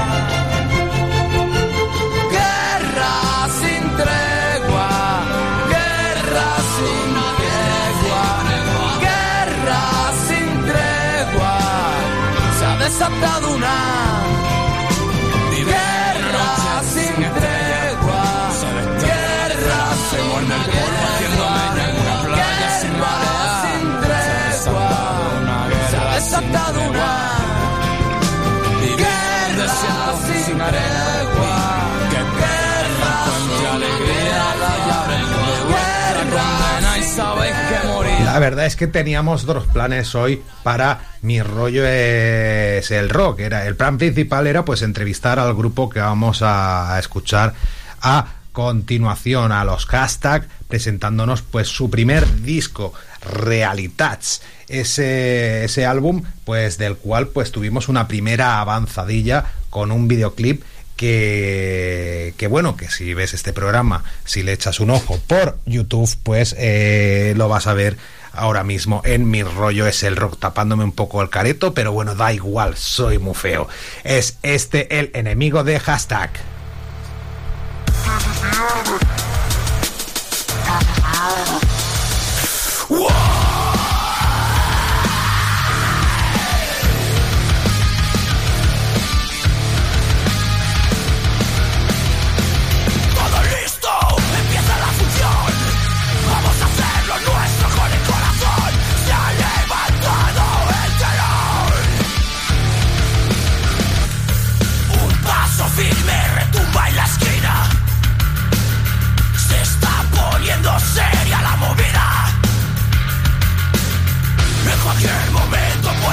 La 38.35 38.41
verdad 38.41 38.67
es 38.67 38.75
que 38.75 38.89
teníamos 38.89 39.45
otros 39.45 39.69
planes 39.69 40.13
hoy 40.17 40.43
para 40.65 41.13
mi 41.23 41.41
rollo 41.41 41.87
es 41.87 42.91
el 42.91 43.09
rock. 43.09 43.39
Era 43.39 43.65
el 43.65 43.77
plan 43.77 43.97
principal 43.97 44.49
era 44.49 44.65
pues 44.65 44.83
entrevistar 44.83 45.39
al 45.39 45.55
grupo 45.55 45.89
que 45.89 46.01
vamos 46.01 46.41
a 46.43 46.99
escuchar 46.99 47.55
a 48.03 48.27
continuación 48.51 49.53
a 49.53 49.65
los 49.65 49.87
hashtag 49.87 50.49
presentándonos 50.67 51.43
pues 51.43 51.69
su 51.69 51.91
primer 51.91 52.43
disco 52.43 52.93
Realitats 53.21 54.43
ese, 54.67 55.67
ese 55.67 55.87
álbum 55.87 56.25
pues 56.45 56.77
del 56.77 56.97
cual 56.97 57.29
pues 57.29 57.53
tuvimos 57.53 57.89
una 57.89 58.09
primera 58.09 58.61
avanzadilla 58.61 59.45
con 59.71 59.93
un 59.93 60.09
videoclip 60.09 60.65
que, 60.97 62.35
que 62.37 62.47
bueno, 62.47 62.77
que 62.77 62.91
si 62.91 63.15
ves 63.15 63.35
este 63.35 63.53
programa, 63.53 64.05
si 64.25 64.43
le 64.43 64.53
echas 64.53 64.81
un 64.81 64.91
ojo 64.91 65.21
por 65.27 65.59
YouTube, 65.67 66.09
pues 66.23 66.55
eh, 66.59 67.35
lo 67.37 67.49
vas 67.49 67.67
a 67.67 67.75
ver 67.75 67.97
ahora 68.37 68.65
mismo 68.65 69.03
en 69.05 69.31
mi 69.31 69.43
rollo 69.43 69.87
es 69.87 70.03
el 70.03 70.17
rock 70.17 70.39
tapándome 70.39 70.85
un 70.85 70.93
poco 70.93 71.23
el 71.23 71.31
careto, 71.31 71.75
pero 71.75 71.93
bueno, 71.93 72.15
da 72.15 72.33
igual, 72.33 72.77
soy 72.77 73.19
muy 73.19 73.35
feo. 73.35 73.69
Es 74.03 74.39
este 74.43 74.99
el 74.99 75.11
enemigo 75.15 75.65
de 75.65 75.81
hashtag. 75.81 76.31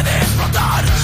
Puede 0.04 0.18
explotar. 0.18 1.01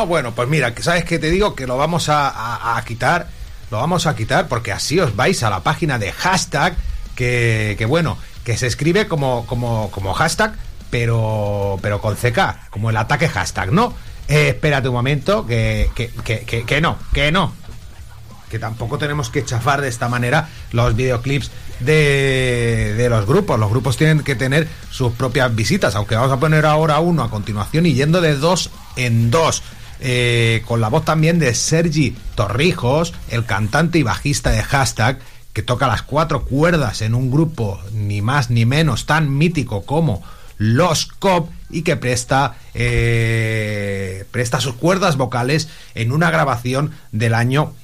¿No? 0.00 0.06
Bueno, 0.06 0.34
pues 0.34 0.48
mira, 0.48 0.72
sabes 0.80 1.04
que 1.04 1.18
te 1.18 1.30
digo 1.30 1.54
que 1.54 1.66
lo 1.66 1.76
vamos 1.76 2.06
a, 2.08 2.82
quitar, 2.86 3.28
lo 3.70 3.78
vamos 3.78 4.06
a 4.06 4.16
quitar 4.16 4.48
porque 4.48 4.72
así 4.72 4.98
os 4.98 5.14
vais 5.14 5.42
a 5.42 5.50
la 5.50 5.60
página 5.60 5.98
de 5.98 6.10
hashtag, 6.10 6.74
que, 7.14 7.84
bueno, 7.86 8.16
que 8.42 8.56
se 8.56 8.66
escribe 8.66 9.06
como, 9.06 9.44
como, 9.46 9.90
como 9.90 10.14
hashtag, 10.14 10.54
pero, 10.90 11.78
pero 11.82 12.00
con 12.00 12.16
CK, 12.16 12.70
como 12.70 12.88
el 12.88 12.96
ataque 12.96 13.28
hashtag, 13.28 13.72
¿no? 13.72 13.92
Eh, 14.26 14.48
espérate 14.48 14.88
un 14.88 14.94
momento, 14.94 15.46
que, 15.46 15.90
que, 15.94 16.08
que, 16.24 16.40
que, 16.40 16.64
que 16.64 16.80
no, 16.80 16.96
que 17.12 17.30
no, 17.30 17.52
que 18.48 18.58
tampoco 18.58 18.96
tenemos 18.96 19.28
que 19.28 19.44
chafar 19.44 19.82
de 19.82 19.88
esta 19.88 20.08
manera 20.08 20.48
los 20.72 20.96
videoclips 20.96 21.50
de, 21.80 22.94
de 22.96 23.08
los 23.10 23.26
grupos. 23.26 23.60
Los 23.60 23.70
grupos 23.70 23.98
tienen 23.98 24.20
que 24.20 24.34
tener 24.34 24.66
sus 24.90 25.12
propias 25.12 25.54
visitas, 25.54 25.94
aunque 25.94 26.14
vamos 26.14 26.32
a 26.32 26.40
poner 26.40 26.64
ahora 26.64 27.00
uno 27.00 27.22
a 27.22 27.30
continuación 27.30 27.84
y 27.84 27.92
yendo 27.92 28.22
de 28.22 28.36
dos 28.36 28.70
en 28.96 29.30
dos. 29.30 29.62
Eh, 30.00 30.62
con 30.66 30.80
la 30.80 30.88
voz 30.88 31.04
también 31.04 31.38
de 31.38 31.54
Sergi 31.54 32.16
Torrijos, 32.34 33.12
el 33.28 33.44
cantante 33.44 33.98
y 33.98 34.02
bajista 34.02 34.50
de 34.50 34.62
hashtag, 34.62 35.18
que 35.52 35.62
toca 35.62 35.86
las 35.88 36.02
cuatro 36.02 36.44
cuerdas 36.44 37.02
en 37.02 37.14
un 37.14 37.30
grupo 37.30 37.80
ni 37.92 38.22
más 38.22 38.50
ni 38.50 38.66
menos 38.66 39.06
tan 39.06 39.36
mítico 39.36 39.82
como 39.82 40.22
Los 40.58 41.06
Cop 41.06 41.50
y 41.70 41.82
que 41.82 41.96
presta 41.96 42.56
eh, 42.74 44.24
presta 44.30 44.60
sus 44.60 44.74
cuerdas 44.74 45.16
vocales 45.16 45.68
en 45.94 46.12
una 46.12 46.30
grabación 46.30 46.92
del 47.12 47.32
año 47.34 47.74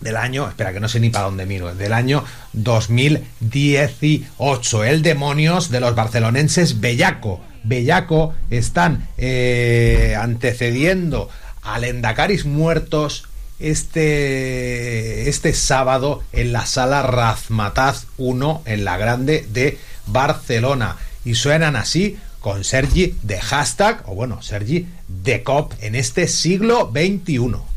del 0.00 0.16
año, 0.16 0.48
espera 0.48 0.72
que 0.72 0.80
no 0.80 0.88
sé 0.88 0.98
ni 1.00 1.10
para 1.10 1.26
dónde 1.26 1.44
miro, 1.46 1.72
del 1.74 1.92
año 1.92 2.24
2018. 2.52 4.84
El 4.84 5.02
Demonios 5.02 5.70
de 5.70 5.80
los 5.80 5.94
barcelonenses 5.94 6.80
Bellaco. 6.80 7.40
Bellaco 7.64 8.34
están 8.50 9.08
eh, 9.18 10.16
antecediendo 10.18 11.28
al 11.62 11.84
Endacaris 11.84 12.44
Muertos 12.44 13.28
este, 13.58 15.28
este 15.28 15.52
sábado 15.52 16.22
en 16.32 16.52
la 16.52 16.66
sala 16.66 17.02
Razmataz 17.02 18.06
1 18.18 18.62
en 18.66 18.84
la 18.84 18.96
Grande 18.96 19.46
de 19.52 19.78
Barcelona. 20.06 20.96
Y 21.24 21.36
suenan 21.36 21.76
así 21.76 22.18
con 22.40 22.64
Sergi 22.64 23.16
de 23.22 23.40
hashtag, 23.40 24.02
o 24.06 24.14
bueno, 24.16 24.42
Sergi 24.42 24.88
de 25.06 25.44
COP 25.44 25.74
en 25.80 25.94
este 25.94 26.26
siglo 26.26 26.90
XXI. 26.92 27.71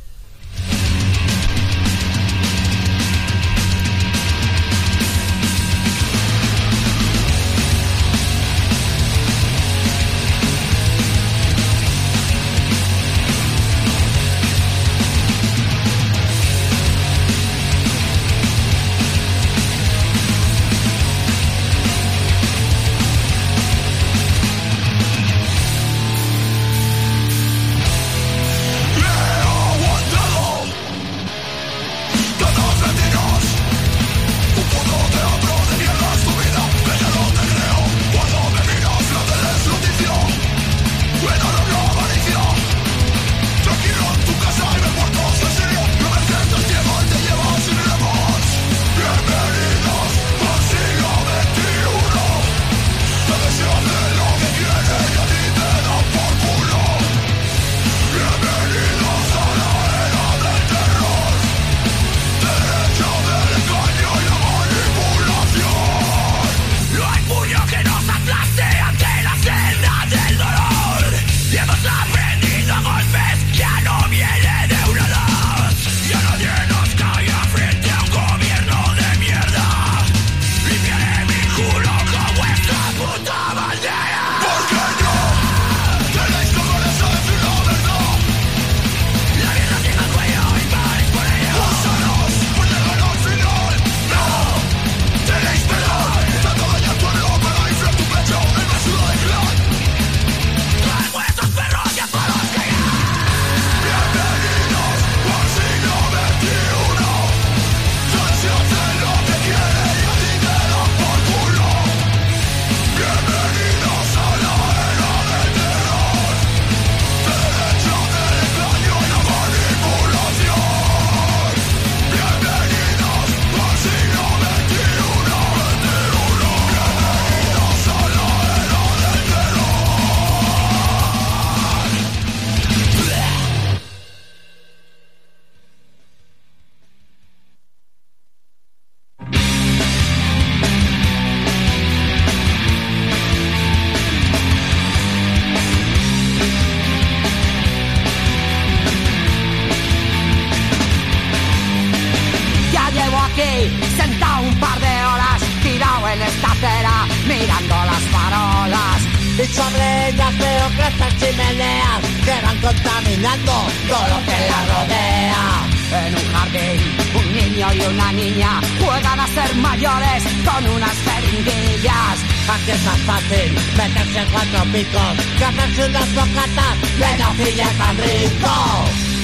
Contaminando 163.16 163.52
todo 163.88 164.08
lo 164.08 164.26
que 164.26 164.50
la 164.50 164.66
rodea. 164.74 165.68
En 165.92 166.16
un 166.16 166.34
jardín, 166.34 166.82
un 167.16 167.34
niño 167.34 167.68
y 167.74 167.82
una 167.88 168.12
niña 168.12 168.60
juegan 168.84 169.20
a 169.20 169.28
ser 169.28 169.56
mayores 169.56 170.24
con 170.44 170.68
unas 170.68 170.96
jeringuillas. 171.06 172.18
Aquí 172.50 172.72
es 172.72 172.84
más 172.84 173.00
fácil 173.02 173.54
meterse 173.78 174.20
en 174.20 174.30
cuatro 174.30 174.64
picos 174.72 175.26
que 175.38 175.46
hacerse 175.46 175.86
unas 175.86 176.16
bocatas 176.16 176.82
de 177.00 177.24
nocilla 177.24 177.70
tan 177.78 177.98
rico. 177.98 179.15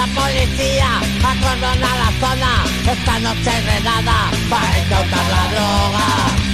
La 0.00 0.06
policía 0.06 0.98
acordona 1.22 1.90
la 2.02 2.10
zona, 2.26 2.64
esta 2.90 3.18
noche 3.18 3.52
redada 3.68 4.30
para 4.48 4.78
incautar 4.78 5.26
la 5.28 5.44
droga. 5.52 6.06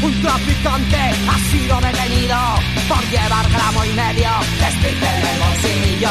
Un 0.03 0.21
traficante 0.21 0.97
ha 1.31 1.39
sido 1.53 1.81
detenido 1.81 2.37
por 2.89 3.01
llevar 3.09 3.49
gramo 3.49 3.85
y 3.85 3.93
medio 3.93 4.31
de 4.59 4.89
en 4.89 5.27
el 5.31 5.39
bolsillo. 5.39 6.11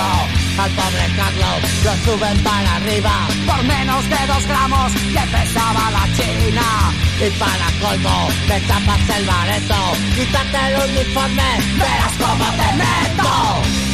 Al 0.59 0.71
pobre 0.79 1.07
Carlos 1.17 1.59
lo 1.83 1.93
suben 2.05 2.37
para 2.41 2.75
arriba 2.77 3.27
Por 3.45 3.63
menos 3.65 4.09
de 4.09 4.27
dos 4.27 4.47
gramos 4.47 4.93
que 4.93 5.23
pesaba 5.35 5.91
la 5.91 6.05
china. 6.15 6.67
y 7.19 7.29
para 7.31 7.67
colmo 7.81 8.29
me 8.47 8.61
tapas 8.61 9.09
el 9.17 9.25
bareto. 9.25 9.75
Quítate 10.15 10.57
el 10.67 10.89
uniforme, 10.89 11.49
verás 11.79 12.13
cómo 12.17 12.45
te 12.45 12.69
meto. 12.77 13.84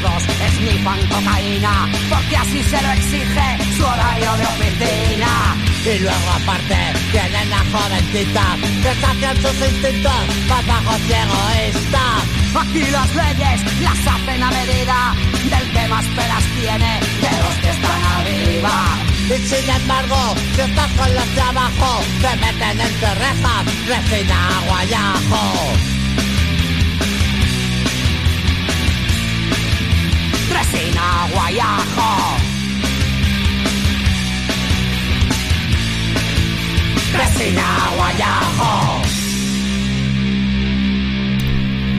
Peces 0.00 0.02
gordos 0.02 0.22
esnifan 0.46 1.00
cocaína 1.08 1.88
porque 2.08 2.36
así 2.36 2.62
se 2.62 2.82
lo 2.82 2.92
exige 2.92 3.76
su 3.76 3.84
horario 3.84 4.36
de 4.36 4.46
oficina. 4.46 5.56
Y 5.84 5.98
luego 5.98 6.30
aparte 6.30 6.76
tienen 7.10 7.52
a 7.52 7.64
jovencitas 7.72 8.58
que 8.82 8.94
sacian 9.00 9.36
sus 9.36 9.68
instintos 9.68 10.48
bajos 10.48 11.00
y 11.08 11.12
egoístas. 11.12 12.22
Aquí 12.54 12.90
las 12.90 13.14
leyes 13.14 13.80
las 13.80 14.06
hacen 14.06 14.42
a 14.42 14.50
medida 14.50 15.14
del 15.48 15.70
que 15.72 15.88
más 15.88 16.04
pelas 16.04 16.44
tiene 16.60 17.00
de 17.00 17.42
los 17.42 17.54
que 17.62 17.70
están 17.70 18.04
arriba. 18.18 18.98
Y 19.26 19.46
sin 19.46 19.70
embargo, 19.70 20.34
si 20.54 20.60
estás 20.60 20.92
con 20.92 21.14
los 21.14 21.34
de 21.34 21.40
abajo, 21.40 22.00
te 22.20 22.36
meten 22.36 22.80
entre 22.80 23.14
rejas, 23.14 23.64
resina, 23.86 24.58
agua 24.58 24.84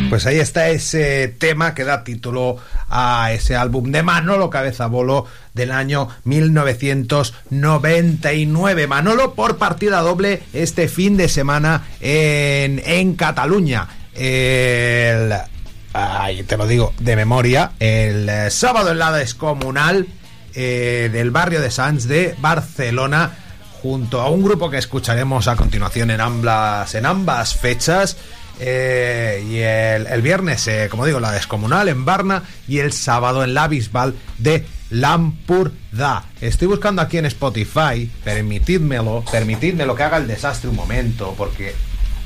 Pues 0.10 0.26
ahí 0.26 0.40
está 0.40 0.70
ese 0.70 1.28
tema 1.30 1.74
que 1.74 1.86
da 1.86 2.04
título 2.04 2.58
a 2.90 3.32
ese 3.32 3.56
álbum 3.56 3.92
de 3.92 4.04
Manolo 4.04 4.50
Cabeza 4.50 4.88
Bolo 4.88 5.26
del 5.54 5.72
año 5.72 6.10
1999. 6.26 8.88
Manolo 8.88 9.36
por 9.36 9.58
partida 9.58 10.02
doble 10.02 10.44
este 10.52 10.90
fin 10.90 11.16
de 11.16 11.30
semana 11.30 11.88
en, 12.02 12.82
en 12.86 13.16
Cataluña. 13.16 13.88
El, 14.14 15.32
ay, 15.94 16.44
te 16.44 16.58
lo 16.58 16.68
digo 16.68 16.94
de 17.00 17.16
memoria. 17.16 17.72
El 17.80 18.30
eh, 18.30 18.50
sábado 18.52 18.92
en 18.92 19.00
la 19.00 19.12
descomunal 19.12 20.08
eh, 20.54 21.10
del 21.12 21.32
barrio 21.32 21.62
de 21.62 21.72
Sants 21.72 22.08
de 22.08 22.36
Barcelona 22.40 23.38
junto 23.82 24.22
a 24.22 24.30
un 24.30 24.44
grupo 24.44 24.70
que 24.70 24.78
escucharemos 24.78 25.48
a 25.48 25.56
continuación 25.56 26.12
en 26.12 26.22
ambas, 26.22 26.94
en 26.96 27.06
ambas 27.06 27.56
fechas. 27.56 28.18
Eh, 28.60 29.44
y 29.50 29.58
el, 29.58 30.06
el 30.06 30.22
viernes, 30.22 30.70
como 30.92 31.06
digo, 31.06 31.20
la 31.20 31.32
descomunal 31.32 31.90
en 31.90 32.06
Varna 32.06 32.44
y 32.68 32.78
el 32.78 32.94
sábado 32.94 33.44
en 33.44 33.56
la 33.56 33.68
Bisbal 33.68 34.14
de 34.38 34.66
Lampurda. 34.92 36.26
Estoy 36.42 36.68
buscando 36.68 37.02
aquí 37.02 37.18
en 37.18 37.26
Spotify, 37.26 38.12
permitidmelo, 38.24 39.24
permitidmelo 39.32 39.96
que 39.96 40.04
haga 40.04 40.18
el 40.18 40.28
desastre 40.28 40.70
un 40.70 40.76
momento, 40.76 41.34
porque 41.38 41.74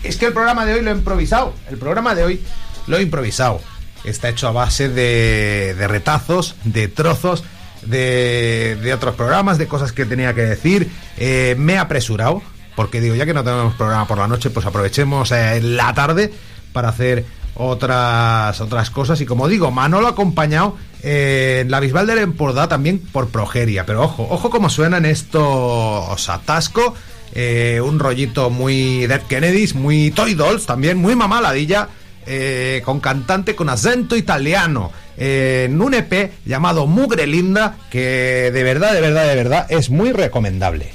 es 0.04 0.18
que 0.18 0.26
el 0.26 0.34
programa 0.34 0.66
de 0.66 0.74
hoy 0.74 0.82
lo 0.82 0.92
he 0.92 0.94
improvisado. 0.94 1.54
El 1.70 1.78
programa 1.78 2.16
de 2.16 2.24
hoy 2.24 2.42
lo 2.88 2.98
he 2.98 3.02
improvisado. 3.02 3.60
Está 4.04 4.30
hecho 4.30 4.48
a 4.48 4.52
base 4.52 4.90
de, 4.90 5.76
retazos, 5.88 6.56
de 6.64 6.88
trozos 6.88 7.44
de, 7.84 8.78
de 8.82 8.94
otros 8.94 9.16
programas, 9.16 9.58
de 9.58 9.68
cosas 9.68 9.92
que 9.92 10.06
tenía 10.06 10.34
que 10.34 10.42
decir. 10.42 10.90
Eh, 11.18 11.56
me 11.58 11.74
he 11.74 11.78
apresurado, 11.78 12.42
porque 12.76 13.02
digo, 13.02 13.16
ya 13.16 13.26
que 13.26 13.34
no 13.34 13.44
tenemos 13.44 13.74
programa 13.76 14.08
por 14.08 14.18
la 14.18 14.28
noche, 14.28 14.50
pues 14.52 14.66
aprovechemos 14.66 15.32
eh, 15.32 15.60
la 15.62 15.94
tarde 15.94 16.32
para 16.72 16.90
hacer 16.90 17.26
otras 17.56 18.60
otras 18.62 18.90
cosas. 18.90 19.22
Y 19.22 19.26
como 19.26 19.48
digo, 19.48 19.72
Manolo 19.72 20.08
ha 20.08 20.12
acompañado 20.12 20.78
eh, 21.02 21.62
en 21.62 21.72
la 21.72 21.80
Bisbal 21.80 22.06
del 22.06 22.20
Empordà 22.20 22.68
también 22.68 23.00
por 23.00 23.30
Progeria. 23.30 23.86
Pero 23.86 24.04
ojo, 24.04 24.28
ojo 24.30 24.50
cómo 24.50 24.70
suenan 24.70 25.06
estos 25.06 26.30
atasco. 26.30 26.94
eh, 27.34 27.82
un 27.84 27.98
rollito 28.00 28.50
muy 28.50 29.08
Dead 29.08 29.22
Kennedys, 29.24 29.74
muy 29.74 30.12
Toy 30.12 30.36
Dolls 30.36 30.66
también, 30.66 30.98
muy 30.98 31.16
mamaladilla. 31.16 31.90
Eh, 32.26 32.82
con 32.84 33.00
cantante 33.00 33.56
con 33.56 33.70
acento 33.70 34.16
italiano 34.16 34.92
eh, 35.18 35.66
en 35.70 35.82
un 35.82 35.94
EP 35.94 36.32
llamado 36.46 36.88
Mugre 36.88 37.28
Linda 37.28 37.78
que 37.90 38.52
de 38.52 38.64
verdad, 38.64 38.94
de 38.94 39.02
verdad, 39.02 39.28
de 39.28 39.36
verdad 39.36 39.66
es 39.70 39.90
muy 39.90 40.12
recomendable. 40.12 40.94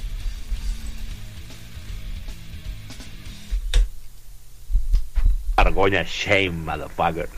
Argoña 5.56 6.04
shame, 6.06 6.50
motherfucker. 6.50 7.28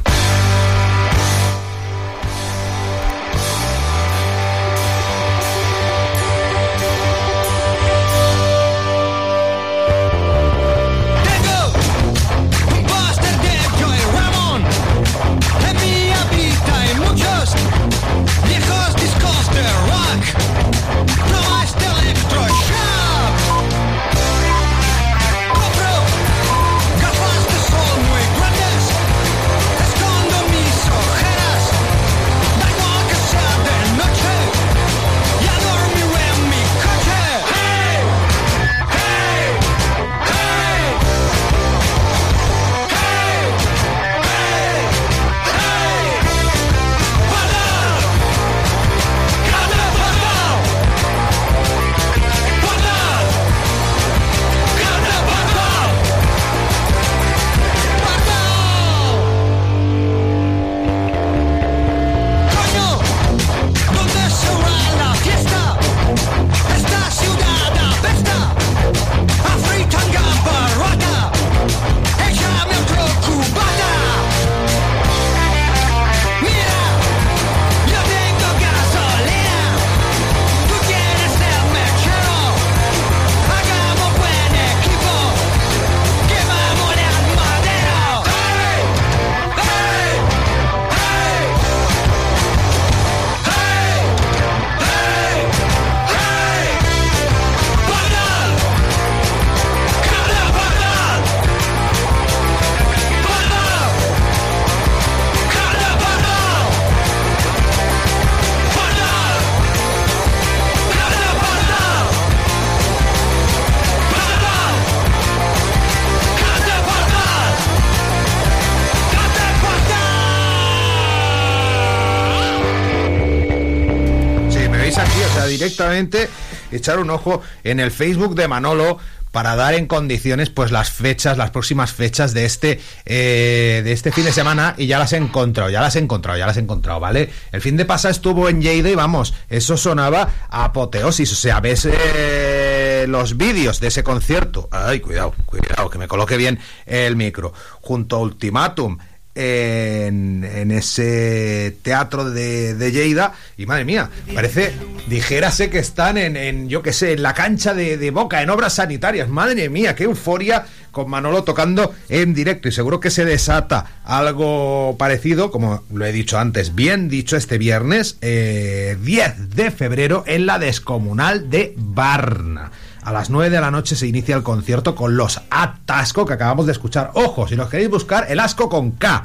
Directamente 125.63 126.29
echar 126.71 126.99
un 126.99 127.11
ojo 127.11 127.43
en 127.63 127.79
el 127.79 127.91
Facebook 127.91 128.35
de 128.35 128.49
Manolo 128.49 128.99
para 129.31 129.57
dar 129.57 129.75
en 129.75 129.87
condiciones 129.87 130.51
pues 130.51 130.71
las 130.71 130.91
fechas, 130.91 131.39
las 131.39 131.51
próximas 131.51 131.93
fechas 131.93 132.35
de 132.35 132.45
este 132.45 132.81
eh, 133.07 133.81
de 133.83 133.93
este 133.93 134.13
fin 134.13 134.25
de 134.25 134.33
semana 134.33 134.75
y 134.77 134.87
ya 134.87 134.99
las 134.99 135.15
he 135.15 135.17
encontrado, 135.17 135.71
ya 135.71 135.81
las 135.81 135.97
he 135.97 136.01
encontrado, 136.01 136.39
ya 136.39 136.47
las 136.47 136.59
he 136.59 136.61
encontrado, 136.61 137.01
¿vale? 137.01 137.31
El 137.51 137.63
fin 137.63 137.77
de 137.77 137.87
pasado 137.87 138.13
estuvo 138.13 138.49
en 138.49 138.61
Lleida 138.61 138.91
y 138.91 138.95
vamos, 138.95 139.33
eso 139.49 139.77
sonaba 139.77 140.29
apoteosis, 140.51 141.33
o 141.33 141.37
sea, 141.37 141.61
ves 141.61 141.89
eh, 141.91 143.07
los 143.09 143.39
vídeos 143.39 143.81
de 143.81 143.89
ese 143.89 144.05
concierto, 144.05 144.69
ay, 144.71 145.01
cuidado, 145.01 145.35
cuidado, 145.47 145.89
que 145.89 145.99
me 145.99 146.09
coloque 146.09 146.37
bien 146.37 146.59
el 146.85 147.17
micro, 147.17 147.55
junto 147.81 148.17
a 148.17 148.19
Ultimatum, 148.21 148.99
en, 149.35 150.71
ese 150.71 151.77
teatro 151.83 152.31
de, 152.31 152.75
de 152.75 152.93
Lleida. 152.93 153.33
Y 153.57 153.67
madre 153.67 153.85
mía, 153.85 154.11
parece, 154.35 154.73
dijérase 155.09 155.71
que 155.71 155.79
están 155.79 156.19
en, 156.19 156.37
en 156.37 156.69
yo 156.69 156.83
que 156.83 156.93
sé, 156.93 157.13
en 157.13 157.23
la 157.23 157.35
cancha 157.35 157.75
de, 157.75 157.97
de 157.97 158.11
Boca, 158.11 158.43
en 158.43 158.51
obras 158.51 158.75
sanitarias, 158.75 159.29
madre 159.29 159.69
mía, 159.69 159.95
qué 159.95 160.05
euforia 160.05 160.65
con 160.93 161.11
Manolo 161.11 161.43
tocando 161.43 161.93
en 162.09 162.35
directo. 162.35 162.69
Y 162.69 162.73
seguro 162.73 163.01
que 163.01 163.11
se 163.11 163.25
desata 163.25 164.03
algo 164.05 164.97
parecido, 164.99 165.51
como 165.51 165.83
lo 165.93 166.05
he 166.05 166.13
dicho 166.13 166.39
antes, 166.39 166.75
bien 166.75 167.09
dicho 167.09 167.37
este 167.37 167.59
viernes, 167.59 168.19
eh, 168.21 168.97
10 169.01 169.57
de 169.57 169.71
febrero 169.73 170.23
en 170.27 170.47
la 170.47 170.59
descomunal 170.59 171.51
de 171.51 171.75
Barna. 171.77 172.71
A 173.05 173.13
las 173.13 173.31
9 173.31 173.51
de 173.51 173.61
la 173.61 173.73
noche 173.73 173.97
se 173.97 174.07
inicia 174.07 174.37
el 174.37 174.45
concierto 174.45 174.95
con 174.95 175.17
los 175.17 175.41
Atasco 175.51 176.25
que 176.25 176.35
acabamos 176.35 176.67
de 176.67 176.73
escuchar. 176.73 177.11
Ojo, 177.15 177.49
si 177.49 177.57
los 177.57 177.69
queréis 177.69 177.91
buscar, 177.91 178.27
el 178.29 178.39
asco 178.39 178.69
con 178.69 178.93
K. 178.93 179.25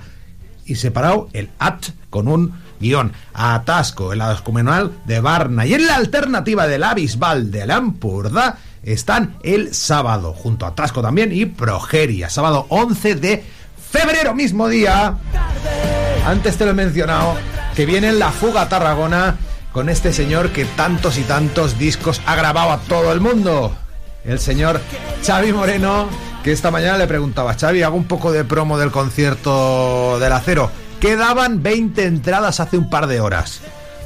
Y 0.66 0.76
separado 0.76 1.30
el 1.34 1.52
at 1.60 1.86
con 2.10 2.28
un 2.28 2.54
guion. 2.80 3.14
Atasco 3.34 4.12
en 4.14 4.20
la 4.20 4.42
de 5.06 5.20
Barna. 5.20 5.66
Y 5.68 5.76
en 5.76 5.86
la 5.86 5.96
alternativa 5.96 6.68
del 6.68 6.84
Abisbal 6.84 7.52
de 7.52 7.68
Lampurda 7.68 8.58
están 8.82 9.36
el 9.44 9.76
sábado, 9.76 10.34
junto 10.34 10.66
a 10.66 10.70
Atasco 10.70 11.04
también 11.04 11.32
y 11.32 11.46
Progeria. 11.46 12.30
Sábado 12.30 12.66
11 12.70 13.16
de 13.16 13.44
febrero, 13.92 14.34
mismo 14.34 14.68
día. 14.70 15.18
Antes 16.26 16.58
te 16.58 16.66
lo 16.66 16.72
he 16.72 16.74
mencionado, 16.74 17.36
que 17.76 17.86
viene 17.86 18.12
la 18.12 18.32
fuga 18.32 18.64
a 18.64 18.70
Tarragona 18.70 19.38
con 19.78 19.90
este 19.90 20.12
señor 20.12 20.50
que 20.50 20.66
tantos 20.66 21.20
y 21.20 21.22
tantos 21.22 21.78
discos 21.78 22.20
ha 22.26 22.36
grabado 22.36 22.72
a 22.72 22.80
todo 22.80 23.14
el 23.14 23.22
mundo. 23.22 23.78
El 24.26 24.40
señor 24.40 24.82
Xavi 25.24 25.54
Moreno, 25.54 26.08
que 26.44 26.52
esta 26.52 26.72
mañana 26.72 26.98
le 26.98 27.06
preguntaba, 27.06 27.54
Xavi, 27.54 27.84
hago 27.84 27.96
un 27.96 28.06
poco 28.06 28.32
de 28.32 28.44
promo 28.44 28.80
del 28.80 28.90
concierto 28.90 30.18
del 30.20 30.34
acero. 30.34 30.72
Quedaban 31.00 31.62
20 31.62 32.06
entradas 32.06 32.60
hace 32.60 32.76
un 32.76 32.90
par 32.90 33.06
de 33.06 33.20
horas. 33.20 33.62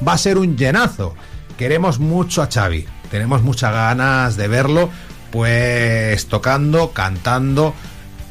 Va 0.06 0.12
a 0.12 0.18
ser 0.18 0.36
un 0.36 0.58
llenazo. 0.58 1.14
Queremos 1.56 2.00
mucho 2.00 2.42
a 2.42 2.50
Xavi. 2.52 2.86
Tenemos 3.10 3.40
muchas 3.40 3.72
ganas 3.72 4.36
de 4.36 4.48
verlo, 4.48 4.90
pues 5.30 6.26
tocando, 6.26 6.90
cantando 6.90 7.72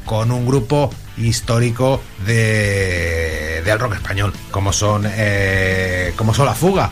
con 0.04 0.30
un 0.30 0.46
grupo 0.46 0.92
histórico 1.16 2.00
de, 2.24 3.62
del 3.64 3.80
rock 3.80 3.94
español, 3.94 4.32
como 4.52 4.72
son, 4.72 5.06
eh, 5.08 6.14
como 6.16 6.34
son 6.34 6.46
La 6.46 6.54
Fuga 6.54 6.88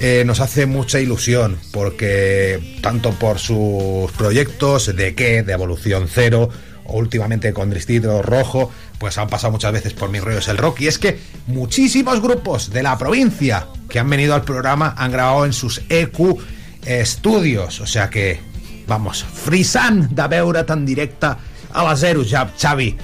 eh, 0.00 0.24
nos 0.26 0.40
hace 0.40 0.66
mucha 0.66 1.00
ilusión 1.00 1.58
porque 1.72 2.78
tanto 2.80 3.10
por 3.12 3.38
sus 3.38 4.10
proyectos 4.12 4.94
de 4.94 5.14
qué, 5.14 5.42
de 5.42 5.52
evolución 5.52 6.08
cero, 6.12 6.48
o 6.84 6.98
últimamente 6.98 7.52
con 7.52 7.70
Distrito 7.70 8.22
Rojo, 8.22 8.70
pues 8.98 9.18
han 9.18 9.28
pasado 9.28 9.52
muchas 9.52 9.72
veces 9.72 9.92
por 9.94 10.10
mis 10.10 10.22
rollos 10.22 10.48
el 10.48 10.58
rock. 10.58 10.80
Y 10.80 10.88
es 10.88 10.98
que 10.98 11.18
muchísimos 11.46 12.20
grupos 12.20 12.70
de 12.70 12.82
la 12.82 12.98
provincia 12.98 13.66
que 13.88 13.98
han 13.98 14.10
venido 14.10 14.34
al 14.34 14.42
programa 14.42 14.94
han 14.96 15.12
grabado 15.12 15.44
en 15.46 15.52
sus 15.52 15.82
EQ 15.88 16.38
estudios. 16.84 17.80
O 17.80 17.86
sea 17.86 18.10
que, 18.10 18.40
vamos, 18.86 19.24
frisan 19.24 20.14
de 20.14 20.28
veure 20.28 20.64
tan 20.64 20.84
directa 20.84 21.38
a 21.72 21.84
la 21.84 21.96
zero, 21.96 22.22
Xavi. 22.24 22.96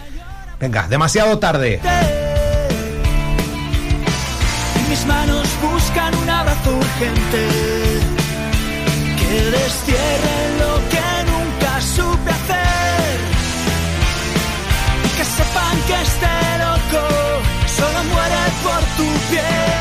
Venga, 0.61 0.89
demasiado 0.89 1.39
tarde. 1.39 1.81
Mis 4.89 5.07
manos 5.07 5.48
urgente 6.67 7.49
que 9.19 9.51
destierre 9.51 10.39
lo 10.59 10.75
que 10.93 11.07
nunca 11.31 11.81
supe 11.81 12.31
hacer. 12.31 13.17
Que 15.17 15.25
sepan 15.25 15.77
que 15.87 15.97
este 16.09 16.33
loco 16.65 17.05
solo 17.77 18.05
muere 18.05 18.43
por 18.63 18.81
tu 18.97 19.07
piel. 19.31 19.78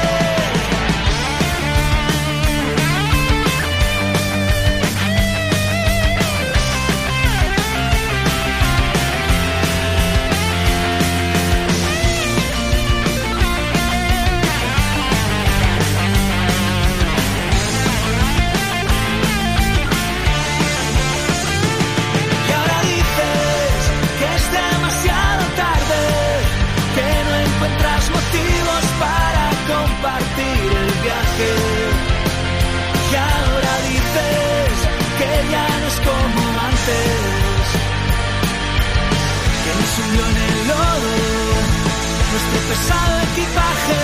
Pesado 42.70 43.16
equipaje. 43.32 44.02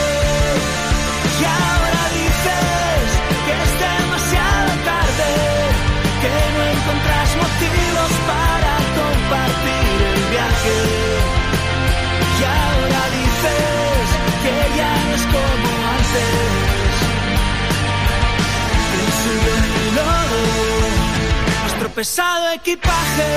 Y 1.39 1.41
ahora 1.45 2.03
dices 2.19 3.05
que 3.45 3.53
es 3.63 3.71
demasiado 3.87 4.71
tarde, 4.89 5.31
que 6.21 6.33
no 6.55 6.61
encuentras 6.73 7.29
motivos 7.43 8.11
para 8.31 8.73
compartir 8.99 9.97
el 10.13 10.21
viaje. 10.33 10.77
Y 12.39 12.41
ahora 12.61 13.01
dices 13.19 14.05
que 14.43 14.55
ya 14.79 14.91
no 15.05 15.11
es 15.19 15.25
como 15.35 15.67
antes, 15.97 16.93
el 19.31 19.95
lodo 19.95 20.41
nuestro 21.63 21.87
pesado 21.89 22.51
equipaje. 22.51 23.31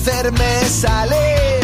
Hacerme 0.00 0.64
salir. 0.64 1.60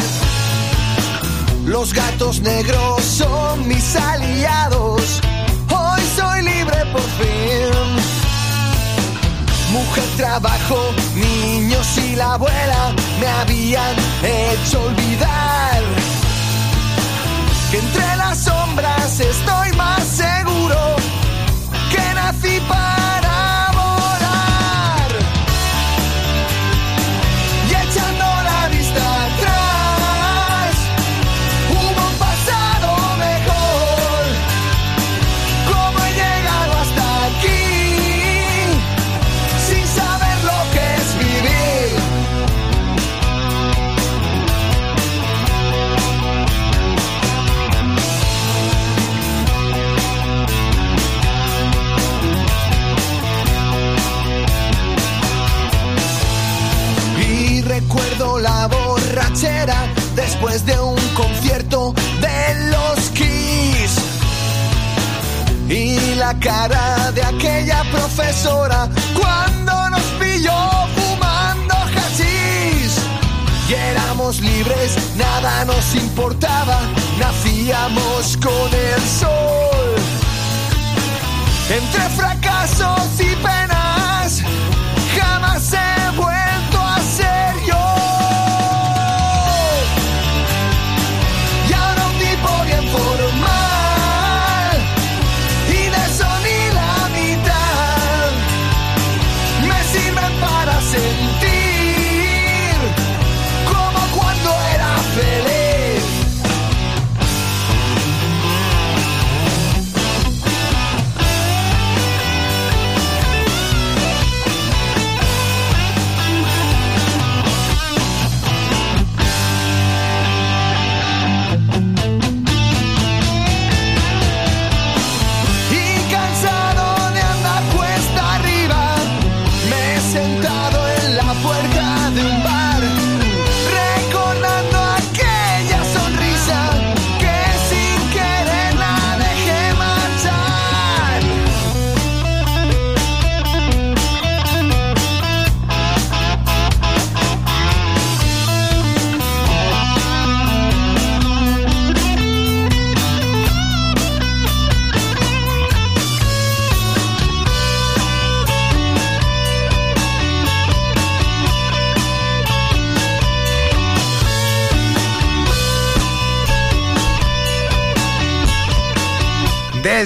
Los 1.65 1.95
gatos 1.95 2.41
negros 2.41 3.03
son 3.03 3.67
mis 3.67 3.97
aliados. 3.97 5.21
Hoy 5.71 6.03
soy 6.17 6.43
libre 6.43 6.77
por 6.93 7.09
fin. 7.19 7.73
Mujer, 9.73 10.05
trabajo, 10.17 10.79
niños 11.15 11.87
y 11.99 12.17
la 12.17 12.35
abuela 12.35 12.95
me 13.21 13.27
habían 13.27 13.97
hecho 14.23 14.83
olvidar 14.83 15.83
que 17.71 17.79
entre 17.79 18.17
las 18.17 18.39
sombras 18.39 19.21
estoy 19.21 19.73
más 19.73 20.03
seguro 20.05 20.97
que 21.91 22.15
nací 22.15 22.61
para 22.69 22.96
la 66.17 66.33
cara 66.41 67.13
de 67.13 67.23
aquella 67.23 67.83
profesora 67.91 68.89
cuando 69.15 69.91
nos 69.91 70.03
pilló 70.19 70.87
fumando 70.97 71.75
hachís. 71.75 72.97
Y 73.69 73.75
éramos 73.75 74.41
libres, 74.41 74.97
nada 75.17 75.65
nos 75.67 75.95
importaba, 75.95 76.81
nacíamos 77.19 78.37
con 78.39 78.69
el 78.73 79.03
sol. 79.21 79.95
Entre 81.69 82.09
fracasos 82.11 83.21
y 83.21 83.35
penas, 83.37 83.76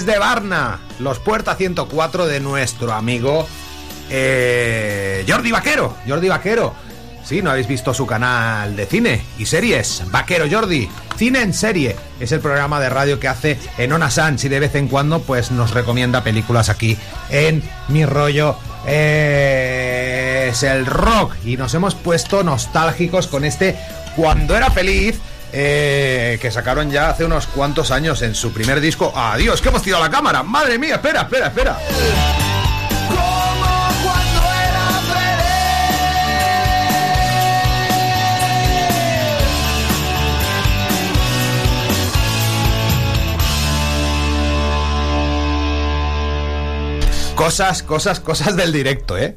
Desde 0.01 0.19
Barna, 0.19 0.81
los 0.99 1.19
Puerta 1.19 1.57
104 1.57 2.27
de 2.27 2.41
nuestro 2.41 2.95
amigo 2.95 3.47
eh, 4.09 5.27
Jordi 5.29 5.51
Vaquero. 5.51 5.95
Jordi 6.09 6.27
Vaquero. 6.27 6.73
Sí, 7.23 7.43
¿no 7.43 7.51
habéis 7.51 7.69
visto 7.69 7.93
su 7.93 8.07
canal 8.07 8.75
de 8.77 8.87
cine 8.87 9.23
y 9.37 9.45
series? 9.45 10.05
Vaquero 10.11 10.47
Jordi, 10.51 10.89
cine 11.19 11.43
en 11.43 11.53
serie. 11.53 11.97
Es 12.19 12.33
el 12.33 12.41
programa 12.41 12.81
de 12.81 12.89
radio 12.89 13.21
que 13.21 13.29
hace 13.29 13.59
en 13.77 13.93
Ona 13.93 14.11
Sans 14.11 14.43
y 14.43 14.49
de 14.49 14.61
vez 14.61 14.75
en 14.75 14.89
cuando 14.89 15.21
pues 15.21 15.51
nos 15.51 15.73
recomienda 15.75 16.25
películas 16.25 16.71
aquí 16.71 16.97
en 17.29 17.63
Mi 17.89 18.07
Rollo 18.07 18.57
es 18.87 20.63
el 20.63 20.87
rock. 20.87 21.35
Y 21.45 21.59
nos 21.59 21.75
hemos 21.75 21.95
puesto 21.95 22.43
nostálgicos 22.43 23.27
con 23.27 23.45
este 23.45 23.77
Cuando 24.17 24.57
era 24.57 24.71
feliz 24.71 25.21
eh, 25.53 26.39
que 26.41 26.51
sacaron 26.51 26.91
ya 26.91 27.11
hace 27.11 27.25
unos 27.25 27.47
cuantos 27.47 27.91
años 27.91 28.23
en 28.23 28.35
su 28.35 28.53
primer 28.53 28.81
disco. 28.81 29.13
¡Adiós! 29.15 29.61
¡Que 29.61 29.69
hemos 29.69 29.83
tirado 29.83 30.03
la 30.03 30.11
cámara! 30.11 30.43
¡Madre 30.43 30.79
mía! 30.79 30.97
Espera, 30.97 31.23
espera, 31.23 31.47
espera. 31.49 31.79
Cosas, 47.41 47.83
cosas, 47.83 48.21
cosas 48.21 48.55
del 48.55 48.71
directo, 48.71 49.17
¿eh? 49.17 49.37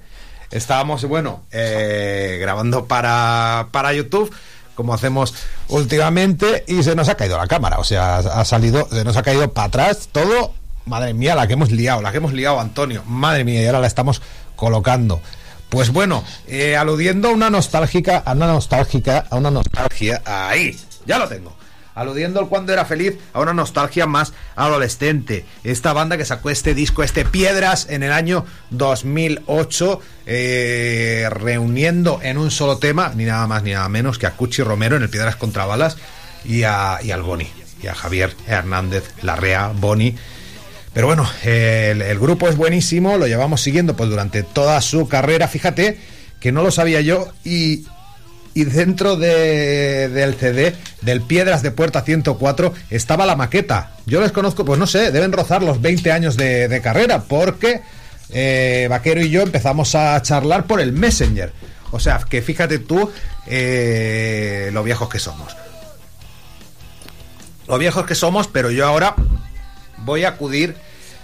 Estábamos, 0.52 1.04
bueno, 1.06 1.48
eh, 1.52 2.38
grabando 2.40 2.86
para, 2.86 3.70
para 3.72 3.94
YouTube, 3.94 4.32
como 4.76 4.94
hacemos 4.94 5.34
últimamente, 5.70 6.64
y 6.68 6.84
se 6.84 6.96
nos 6.96 7.10
ha 7.10 7.16
caído 7.16 7.38
la 7.38 7.48
cámara. 7.48 7.80
O 7.80 7.84
sea, 7.84 8.18
ha 8.18 8.46
salido, 8.46 8.88
se 8.92 9.04
nos 9.04 9.18
ha 9.18 9.24
caído 9.24 9.52
para 9.54 9.68
atrás 9.68 10.10
todo. 10.12 10.54
Madre 10.86 11.14
mía, 11.14 11.36
la 11.36 11.48
que 11.48 11.54
hemos 11.54 11.72
liado, 11.72 12.02
la 12.02 12.12
que 12.12 12.18
hemos 12.18 12.34
liado, 12.34 12.60
Antonio. 12.60 13.04
Madre 13.06 13.44
mía, 13.44 13.62
y 13.62 13.66
ahora 13.66 13.80
la 13.80 13.88
estamos 13.88 14.22
colocando. 14.56 15.22
Pues 15.70 15.92
bueno, 15.92 16.24
eh, 16.48 16.76
aludiendo 16.76 17.30
a 17.30 17.32
una 17.32 17.50
nostálgica, 17.50 18.18
a 18.20 18.34
una 18.34 18.48
nostálgica, 18.48 19.26
a 19.30 19.38
una 19.38 19.50
nostalgia. 19.50 20.22
Ahí, 20.26 20.78
ya 21.06 21.18
lo 21.18 21.28
tengo. 21.28 21.56
Aludiendo 21.96 22.40
al 22.40 22.48
cuando 22.48 22.74
era 22.74 22.86
feliz 22.86 23.18
a 23.34 23.40
una 23.40 23.54
nostalgia 23.54 24.06
más 24.06 24.34
adolescente. 24.56 25.46
Esta 25.64 25.94
banda 25.94 26.18
que 26.18 26.26
sacó 26.26 26.50
este 26.50 26.74
disco, 26.74 27.04
este 27.04 27.26
Piedras, 27.26 27.88
en 27.90 28.04
el 28.04 28.12
año 28.12 28.46
2008, 28.72 30.02
eh, 30.26 31.28
reuniendo 31.30 32.20
en 32.24 32.38
un 32.38 32.52
solo 32.52 32.78
tema, 32.78 33.12
ni 33.16 33.26
nada 33.26 33.46
más 33.48 33.64
ni 33.64 33.72
nada 33.72 33.90
menos 33.90 34.18
que 34.18 34.28
a 34.28 34.32
Cuchi 34.32 34.64
Romero 34.64 34.96
en 34.96 35.04
el 35.04 35.10
Piedras 35.10 35.36
contra 35.36 35.66
Balas 35.66 35.98
y, 36.46 36.64
a, 36.64 37.00
y 37.04 37.12
al 37.12 37.22
Boni, 37.22 37.48
y 37.82 37.88
a 37.88 37.96
Javier 37.96 38.36
Hernández 38.48 39.04
Larrea, 39.22 39.68
Boni. 39.68 40.16
Pero 40.94 41.08
bueno, 41.08 41.28
el, 41.44 42.02
el 42.02 42.20
grupo 42.20 42.48
es 42.48 42.56
buenísimo, 42.56 43.18
lo 43.18 43.28
llevamos 43.28 43.62
siguiendo 43.62 43.96
pues 43.96 44.10
durante 44.10 44.44
toda 44.44 44.80
su 44.82 45.08
carrera. 45.08 45.48
Fíjate 45.48 45.98
que 46.40 46.52
no 46.52 46.62
lo 46.62 46.72
sabía 46.72 47.02
yo 47.02 47.32
y, 47.44 47.86
y 48.54 48.66
dentro 48.66 49.16
de- 49.16 50.10
del 50.10 50.36
CD 50.36 50.76
del 51.02 51.22
Piedras 51.22 51.64
de 51.64 51.72
Puerta 51.72 52.02
104 52.04 52.74
estaba 52.90 53.26
la 53.26 53.36
maqueta. 53.36 53.92
Yo 54.06 54.22
les 54.22 54.32
conozco, 54.32 54.64
pues 54.66 54.80
no 54.80 54.88
sé, 54.88 55.12
deben 55.12 55.32
rozar 55.32 55.64
los 55.64 55.82
20 55.82 56.12
años 56.12 56.38
de, 56.38 56.68
de 56.68 56.82
carrera 56.82 57.24
porque 57.24 57.82
eh, 58.30 58.88
Vaquero 58.90 59.22
y 59.22 59.30
yo 59.30 59.42
empezamos 59.42 59.96
a 59.96 60.22
charlar 60.22 60.66
por 60.66 60.80
el 60.82 60.92
Messenger. 60.94 61.52
O 61.92 62.00
sea, 62.00 62.20
que 62.28 62.42
fíjate 62.42 62.80
tú 62.80 63.12
eh, 63.48 64.70
lo 64.74 64.84
viejos 64.84 65.10
que 65.10 65.20
somos. 65.20 65.56
Lo 67.68 67.78
viejos 67.78 68.06
que 68.06 68.16
somos, 68.16 68.48
pero 68.48 68.72
yo 68.72 68.86
ahora 68.86 69.16
voy 69.98 70.26
a 70.26 70.30
acudir 70.30 70.76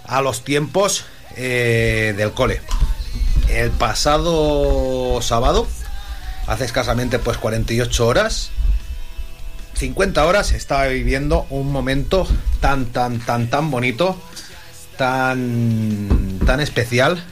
a 0.06 0.20
los 0.22 0.42
tiempos 0.44 1.04
eh, 1.36 2.14
del 2.16 2.32
cole. 2.32 2.60
El 3.48 3.70
pasado 3.70 5.20
sábado, 5.22 5.66
hace 6.50 6.64
escasamente 6.64 7.20
pues 7.20 7.38
48 7.38 8.06
horas, 8.06 8.50
50 9.74 10.26
horas, 10.26 10.50
estaba 10.50 10.88
viviendo 10.88 11.46
un 11.48 11.70
momento 11.70 12.26
tan, 12.58 12.86
tan, 12.86 13.20
tan, 13.20 13.48
tan 13.48 13.70
bonito, 13.70 14.20
tan, 14.98 16.40
tan 16.44 16.58
especial, 16.58 17.22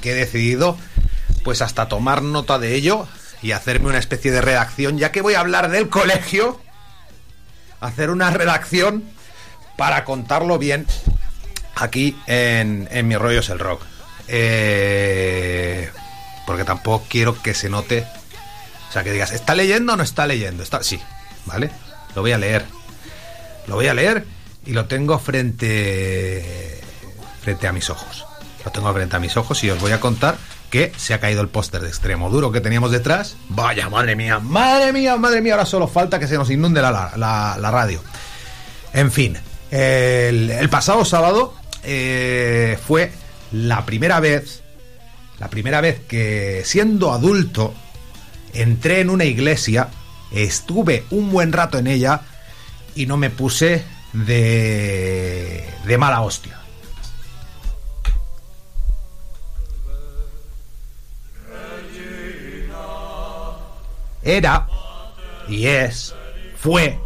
que 0.00 0.12
he 0.12 0.14
decidido 0.14 0.78
pues 1.42 1.62
hasta 1.62 1.88
tomar 1.88 2.22
nota 2.22 2.60
de 2.60 2.76
ello 2.76 3.08
y 3.42 3.50
hacerme 3.50 3.88
una 3.88 3.98
especie 3.98 4.30
de 4.30 4.40
redacción, 4.40 4.98
ya 4.98 5.10
que 5.10 5.20
voy 5.20 5.34
a 5.34 5.40
hablar 5.40 5.68
del 5.68 5.88
colegio, 5.88 6.60
hacer 7.80 8.08
una 8.08 8.30
redacción 8.30 9.02
para 9.76 10.04
contarlo 10.04 10.58
bien 10.58 10.86
aquí 11.74 12.16
en, 12.28 12.88
en 12.92 13.08
Mi 13.08 13.16
Rollo 13.16 13.40
es 13.40 13.50
el 13.50 13.58
Rock. 13.58 13.82
Eh, 14.28 15.90
porque 16.52 16.64
tampoco 16.64 17.06
quiero 17.08 17.40
que 17.40 17.54
se 17.54 17.68
note. 17.70 18.06
O 18.88 18.92
sea, 18.92 19.02
que 19.02 19.10
digas, 19.12 19.32
¿está 19.32 19.54
leyendo 19.54 19.94
o 19.94 19.96
no 19.96 20.02
está 20.02 20.26
leyendo? 20.26 20.62
Está, 20.62 20.82
sí, 20.82 21.00
¿vale? 21.46 21.70
Lo 22.14 22.20
voy 22.20 22.32
a 22.32 22.38
leer. 22.38 22.66
Lo 23.66 23.76
voy 23.76 23.86
a 23.88 23.94
leer 23.94 24.26
y 24.66 24.72
lo 24.72 24.84
tengo 24.84 25.18
frente, 25.18 26.80
frente 27.42 27.66
a 27.66 27.72
mis 27.72 27.88
ojos. 27.90 28.26
Lo 28.64 28.70
tengo 28.70 28.92
frente 28.92 29.16
a 29.16 29.18
mis 29.18 29.36
ojos 29.36 29.64
y 29.64 29.70
os 29.70 29.80
voy 29.80 29.92
a 29.92 30.00
contar 30.00 30.36
que 30.70 30.92
se 30.96 31.14
ha 31.14 31.20
caído 31.20 31.40
el 31.42 31.48
póster 31.48 31.80
de 31.80 31.88
extremo 31.88 32.28
duro 32.30 32.52
que 32.52 32.60
teníamos 32.60 32.90
detrás. 32.90 33.36
Vaya, 33.48 33.88
madre 33.88 34.14
mía, 34.16 34.38
madre 34.38 34.92
mía, 34.92 35.16
madre 35.16 35.40
mía, 35.40 35.54
ahora 35.54 35.66
solo 35.66 35.88
falta 35.88 36.18
que 36.18 36.26
se 36.28 36.36
nos 36.36 36.50
inunde 36.50 36.80
la, 36.82 37.12
la- 37.16 37.70
radio. 37.70 38.02
En 38.92 39.10
fin, 39.10 39.38
el, 39.70 40.50
el 40.50 40.68
pasado 40.68 41.04
sábado 41.04 41.54
eh, 41.82 42.78
fue 42.86 43.10
la 43.52 43.84
primera 43.84 44.20
vez, 44.20 44.61
la 45.38 45.48
primera 45.48 45.80
vez 45.80 46.00
que 46.00 46.62
siendo 46.64 47.12
adulto 47.12 47.74
entré 48.52 49.00
en 49.00 49.10
una 49.10 49.24
iglesia 49.24 49.88
estuve 50.32 51.04
un 51.10 51.30
buen 51.30 51.52
rato 51.52 51.78
en 51.78 51.86
ella 51.86 52.22
y 52.94 53.06
no 53.06 53.16
me 53.16 53.30
puse 53.30 53.84
de, 54.12 55.68
de 55.84 55.98
mala 55.98 56.20
hostia. 56.20 56.58
Era, 64.24 64.68
y 65.48 65.66
es, 65.66 66.14
fue, 66.56 66.96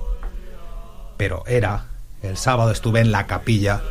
pero 1.16 1.44
era, 1.46 1.86
el 2.22 2.36
sábado 2.36 2.70
estuve 2.70 3.00
en 3.00 3.10
la 3.10 3.26
capilla 3.26 3.82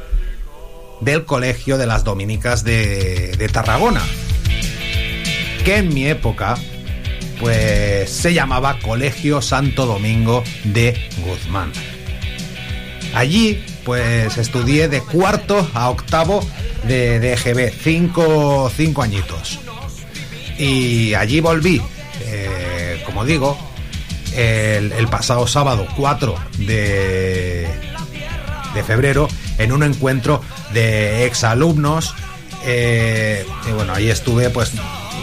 del 1.01 1.25
Colegio 1.25 1.77
de 1.77 1.87
las 1.87 2.03
Dominicas 2.03 2.63
de, 2.63 3.35
de 3.37 3.49
Tarragona, 3.49 4.01
que 5.63 5.77
en 5.77 5.93
mi 5.93 6.07
época 6.07 6.57
pues 7.39 8.09
se 8.09 8.33
llamaba 8.33 8.79
Colegio 8.79 9.41
Santo 9.41 9.85
Domingo 9.85 10.43
de 10.63 11.09
Guzmán. 11.25 11.71
Allí 13.13 13.63
pues 13.83 14.37
estudié 14.37 14.87
de 14.87 15.01
cuarto 15.01 15.69
a 15.73 15.89
octavo 15.89 16.45
de, 16.83 17.19
de 17.19 17.33
EGB, 17.33 17.71
cinco, 17.71 18.71
cinco 18.75 19.01
añitos. 19.01 19.59
Y 20.57 21.13
allí 21.13 21.39
volví, 21.41 21.81
eh, 22.21 23.01
como 23.05 23.25
digo, 23.25 23.57
el, 24.35 24.91
el 24.91 25.07
pasado 25.07 25.47
sábado 25.47 25.87
4 25.95 26.35
de, 26.59 27.67
de 28.73 28.83
febrero 28.83 29.27
en 29.57 29.71
un 29.71 29.83
encuentro 29.83 30.41
de 30.75 31.25
exalumnos. 31.25 32.13
Eh, 32.65 33.45
y 33.67 33.71
bueno, 33.71 33.93
ahí 33.93 34.09
estuve, 34.09 34.51
pues 34.51 34.73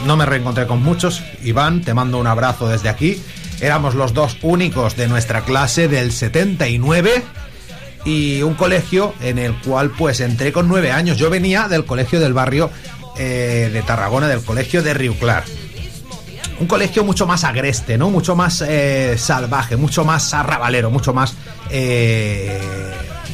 no 0.06 0.16
me 0.16 0.26
reencontré 0.26 0.66
con 0.66 0.82
muchos. 0.82 1.22
Iván, 1.44 1.82
te 1.82 1.94
mando 1.94 2.18
un 2.18 2.26
abrazo 2.26 2.68
desde 2.68 2.88
aquí. 2.88 3.22
Éramos 3.60 3.94
los 3.94 4.12
dos 4.12 4.38
únicos 4.42 4.96
de 4.96 5.06
nuestra 5.06 5.42
clase 5.42 5.86
del 5.86 6.10
79 6.10 7.22
y 8.04 8.42
un 8.42 8.54
colegio 8.54 9.14
en 9.20 9.38
el 9.38 9.54
cual 9.60 9.90
pues 9.90 10.18
entré 10.20 10.52
con 10.52 10.66
nueve 10.66 10.90
años. 10.90 11.18
Yo 11.18 11.30
venía 11.30 11.68
del 11.68 11.84
colegio 11.84 12.18
del 12.18 12.32
barrio 12.32 12.70
eh, 13.16 13.70
de 13.72 13.82
Tarragona, 13.82 14.26
del 14.26 14.42
colegio 14.42 14.82
de 14.82 14.94
Río 14.94 15.14
Clar. 15.14 15.44
Un 16.58 16.66
colegio 16.66 17.04
mucho 17.04 17.26
más 17.26 17.44
agreste, 17.44 17.98
¿no? 17.98 18.10
Mucho 18.10 18.34
más 18.34 18.64
eh, 18.66 19.16
salvaje, 19.18 19.76
mucho 19.76 20.04
más 20.04 20.32
arrabalero, 20.32 20.90
mucho 20.90 21.12
más 21.12 21.34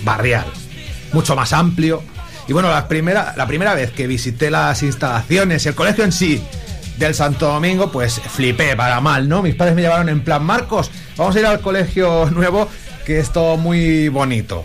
barrial, 0.04 0.46
mucho 1.12 1.34
más 1.36 1.52
amplio. 1.52 2.02
Y 2.46 2.52
bueno, 2.52 2.70
la 2.70 2.88
primera, 2.88 3.34
la 3.36 3.46
primera 3.46 3.74
vez 3.74 3.90
que 3.90 4.06
visité 4.06 4.50
las 4.50 4.82
instalaciones, 4.82 5.66
el 5.66 5.74
colegio 5.74 6.04
en 6.04 6.12
sí 6.12 6.42
del 6.96 7.14
Santo 7.14 7.46
Domingo, 7.46 7.92
pues 7.92 8.20
flipé 8.20 8.74
para 8.74 9.00
mal, 9.00 9.28
¿no? 9.28 9.42
Mis 9.42 9.54
padres 9.54 9.76
me 9.76 9.82
llevaron 9.82 10.08
en 10.08 10.22
plan, 10.22 10.44
Marcos, 10.44 10.90
vamos 11.16 11.36
a 11.36 11.40
ir 11.40 11.46
al 11.46 11.60
colegio 11.60 12.28
nuevo, 12.34 12.68
que 13.04 13.20
es 13.20 13.32
todo 13.32 13.56
muy 13.56 14.08
bonito. 14.08 14.64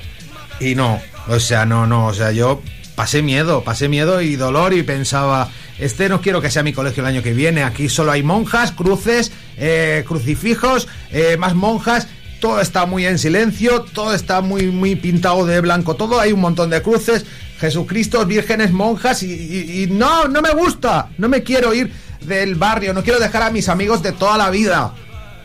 Y 0.59 0.75
no, 0.75 1.01
o 1.27 1.39
sea, 1.39 1.65
no, 1.65 1.85
no, 1.85 2.07
o 2.07 2.13
sea, 2.13 2.31
yo 2.31 2.61
pasé 2.95 3.21
miedo, 3.21 3.63
pasé 3.63 3.89
miedo 3.89 4.21
y 4.21 4.35
dolor 4.35 4.73
y 4.73 4.83
pensaba, 4.83 5.49
este 5.79 6.09
no 6.09 6.21
quiero 6.21 6.41
que 6.41 6.51
sea 6.51 6.63
mi 6.63 6.73
colegio 6.73 7.01
el 7.01 7.07
año 7.07 7.23
que 7.23 7.33
viene, 7.33 7.63
aquí 7.63 7.89
solo 7.89 8.11
hay 8.11 8.23
monjas, 8.23 8.71
cruces, 8.71 9.31
eh, 9.57 10.03
crucifijos, 10.07 10.87
eh, 11.11 11.37
más 11.37 11.55
monjas, 11.55 12.07
todo 12.43 12.59
está 12.59 12.85
muy 12.85 13.05
en 13.05 13.17
silencio, 13.19 13.83
todo 13.93 14.13
está 14.13 14.41
muy, 14.41 14.67
muy 14.67 14.97
pintado 14.97 15.45
de 15.45 15.61
blanco, 15.61 15.95
todo, 15.95 16.19
hay 16.19 16.33
un 16.33 16.41
montón 16.41 16.69
de 16.69 16.81
cruces, 16.81 17.25
Jesucristo, 17.57 18.25
vírgenes, 18.25 18.73
monjas 18.73 19.23
y, 19.23 19.31
y- 19.31 19.83
y 19.83 19.87
no, 19.87 20.27
no 20.27 20.41
me 20.41 20.51
gusta, 20.51 21.07
no 21.17 21.29
me 21.29 21.41
quiero 21.41 21.73
ir 21.73 21.89
del 22.19 22.55
barrio, 22.55 22.93
no 22.93 23.01
quiero 23.01 23.17
dejar 23.17 23.43
a 23.43 23.49
mis 23.49 23.69
amigos 23.69 24.03
de 24.03 24.11
toda 24.11 24.37
la 24.37 24.49
vida, 24.49 24.93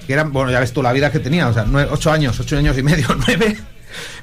que 0.09 0.13
eran, 0.13 0.33
bueno, 0.33 0.51
ya 0.51 0.59
ves 0.59 0.73
tú 0.73 0.83
la 0.83 0.91
vida 0.93 1.13
que 1.13 1.21
tenía, 1.21 1.47
o 1.47 1.55
sea, 1.55 1.65
nueve- 1.69 1.89
ocho 1.93 2.11
años, 2.11 2.41
ocho 2.41 2.57
años 2.59 2.77
y 2.77 2.83
medio, 2.83 3.07
nueve, 3.29 3.57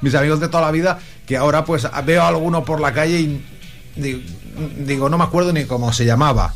mis 0.02 0.14
amigos 0.14 0.42
de 0.42 0.50
toda 0.50 0.64
la 0.64 0.72
vida, 0.72 1.00
que 1.26 1.38
ahora 1.38 1.64
pues 1.64 1.88
veo 2.06 2.24
a 2.24 2.28
alguno 2.28 2.66
por 2.66 2.82
la 2.82 2.92
calle 2.92 3.20
y 3.22 3.42
digo, 3.96 4.20
digo, 4.80 5.08
no 5.10 5.18
me 5.18 5.24
acuerdo 5.24 5.54
ni 5.54 5.64
cómo 5.64 5.94
se 5.94 6.04
llamaba. 6.04 6.54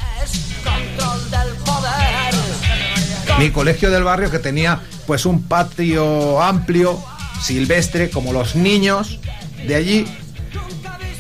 Mi 3.38 3.52
colegio 3.52 3.90
del 3.90 4.04
barrio 4.04 4.30
que 4.30 4.40
tenía 4.40 4.82
pues 5.10 5.26
un 5.26 5.42
patio 5.42 6.40
amplio, 6.40 7.04
silvestre, 7.42 8.12
como 8.12 8.32
los 8.32 8.56
niños 8.56 9.20
de 9.66 9.74
allí, 9.74 10.06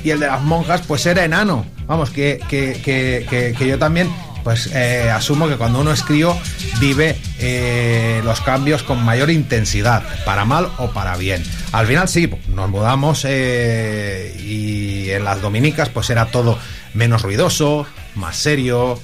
y 0.03 0.11
el 0.11 0.19
de 0.19 0.27
las 0.27 0.43
monjas 0.43 0.81
pues 0.87 1.07
era 1.07 1.25
enano. 1.25 1.65
Vamos, 1.87 2.11
que, 2.11 2.39
que, 2.47 2.79
que, 2.85 3.55
que- 3.57 3.67
yo 3.67 3.79
también 3.79 4.13
pues 4.43 4.67
eh, 4.75 5.09
asumo 5.09 5.47
que 5.47 5.55
cuando 5.57 5.79
uno 5.81 5.91
es 5.91 6.03
crío 6.03 6.37
vive 6.79 7.17
eh, 7.39 8.21
los 8.23 8.41
cambios 8.41 8.83
con 8.83 9.03
mayor 9.03 9.31
intensidad, 9.31 10.03
para 10.23 10.45
mal 10.45 10.69
o 10.77 10.91
para 10.91 11.17
bien. 11.17 11.43
Al 11.71 11.87
final 11.87 12.07
sí, 12.07 12.29
nos 12.49 12.69
mudamos 12.69 13.25
eh, 13.27 14.39
y 14.39 15.09
en 15.09 15.23
las 15.23 15.41
dominicas 15.41 15.89
pues 15.89 16.11
era 16.11 16.27
todo 16.27 16.59
menos 16.93 17.23
ruidoso, 17.23 17.87
más 18.13 18.35
serio, 18.35 19.01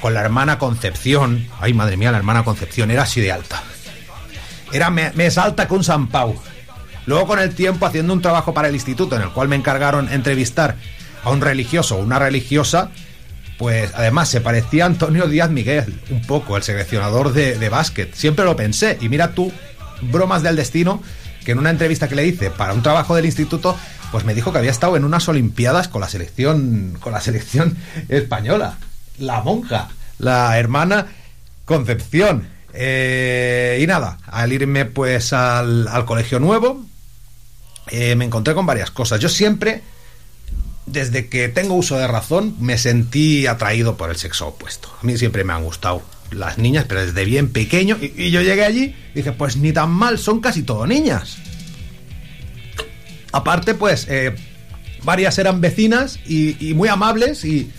con 0.00 0.14
la 0.14 0.22
hermana 0.22 0.58
Concepción. 0.58 1.46
Ay, 1.60 1.74
madre 1.74 1.98
mía, 1.98 2.10
la 2.10 2.16
hermana 2.16 2.42
Concepción 2.42 2.90
era 2.90 3.02
así 3.02 3.20
de 3.20 3.30
alta. 3.32 3.62
Era 4.74 4.90
me- 4.90 5.12
más 5.12 5.38
alta 5.38 5.66
que 5.66 5.72
un 5.74 5.84
San 5.84 6.08
Pau. 6.08 6.34
Luego 7.06 7.26
con 7.26 7.38
el 7.38 7.54
tiempo 7.54 7.86
haciendo 7.86 8.12
un 8.12 8.20
trabajo 8.20 8.52
para 8.52 8.68
el 8.68 8.74
instituto 8.74 9.16
en 9.16 9.22
el 9.22 9.30
cual 9.30 9.48
me 9.48 9.56
encargaron 9.56 10.08
entrevistar 10.12 10.76
a 11.22 11.30
un 11.30 11.40
religioso 11.40 11.96
o 11.96 12.00
una 12.02 12.18
religiosa, 12.18 12.90
pues 13.58 13.90
además 13.94 14.28
se 14.28 14.40
parecía 14.40 14.84
a 14.84 14.86
Antonio 14.88 15.26
Díaz 15.28 15.50
Miguel, 15.50 16.00
un 16.10 16.22
poco, 16.22 16.56
el 16.56 16.62
seleccionador 16.62 17.32
de, 17.32 17.58
de 17.58 17.68
básquet. 17.68 18.14
Siempre 18.14 18.44
lo 18.44 18.56
pensé. 18.56 18.98
Y 19.00 19.08
mira 19.08 19.32
tú, 19.32 19.52
bromas 20.02 20.42
del 20.42 20.56
destino, 20.56 21.02
que 21.44 21.52
en 21.52 21.58
una 21.58 21.70
entrevista 21.70 22.08
que 22.08 22.14
le 22.16 22.26
hice 22.26 22.50
para 22.50 22.72
un 22.72 22.82
trabajo 22.82 23.14
del 23.14 23.26
instituto, 23.26 23.76
pues 24.10 24.24
me 24.24 24.34
dijo 24.34 24.50
que 24.52 24.58
había 24.58 24.70
estado 24.70 24.96
en 24.96 25.04
unas 25.04 25.28
olimpiadas 25.28 25.88
con 25.88 26.00
la 26.00 26.08
selección, 26.08 26.96
con 27.00 27.12
la 27.12 27.20
selección 27.20 27.76
española. 28.08 28.78
La 29.18 29.40
monja, 29.42 29.88
la 30.18 30.58
hermana 30.58 31.06
Concepción. 31.64 32.48
Eh, 32.76 33.78
y 33.80 33.86
nada, 33.86 34.18
al 34.26 34.52
irme 34.52 34.84
pues 34.84 35.32
al, 35.32 35.86
al 35.86 36.04
colegio 36.04 36.40
nuevo, 36.40 36.84
eh, 37.90 38.16
me 38.16 38.24
encontré 38.24 38.54
con 38.54 38.66
varias 38.66 38.90
cosas. 38.90 39.20
Yo 39.20 39.28
siempre, 39.28 39.82
desde 40.86 41.28
que 41.28 41.48
tengo 41.48 41.74
uso 41.74 41.96
de 41.96 42.08
razón, 42.08 42.56
me 42.58 42.76
sentí 42.76 43.46
atraído 43.46 43.96
por 43.96 44.10
el 44.10 44.16
sexo 44.16 44.48
opuesto. 44.48 44.88
A 45.00 45.06
mí 45.06 45.16
siempre 45.16 45.44
me 45.44 45.52
han 45.52 45.62
gustado 45.64 46.02
las 46.32 46.58
niñas, 46.58 46.86
pero 46.88 47.06
desde 47.06 47.24
bien 47.24 47.50
pequeño. 47.50 47.96
Y, 48.00 48.30
yo 48.30 48.42
llegué 48.42 48.64
allí 48.64 48.96
y 49.12 49.16
dije, 49.16 49.32
pues 49.32 49.56
ni 49.56 49.72
tan 49.72 49.90
mal, 49.90 50.18
son 50.18 50.40
casi 50.40 50.64
todo 50.64 50.86
niñas. 50.86 51.36
Aparte, 53.30 53.74
pues, 53.74 54.06
eh, 54.08 54.34
varias 55.04 55.38
eran 55.38 55.60
vecinas 55.60 56.18
y, 56.26 56.68
y 56.68 56.74
muy 56.74 56.88
amables 56.88 57.44
y... 57.44 57.70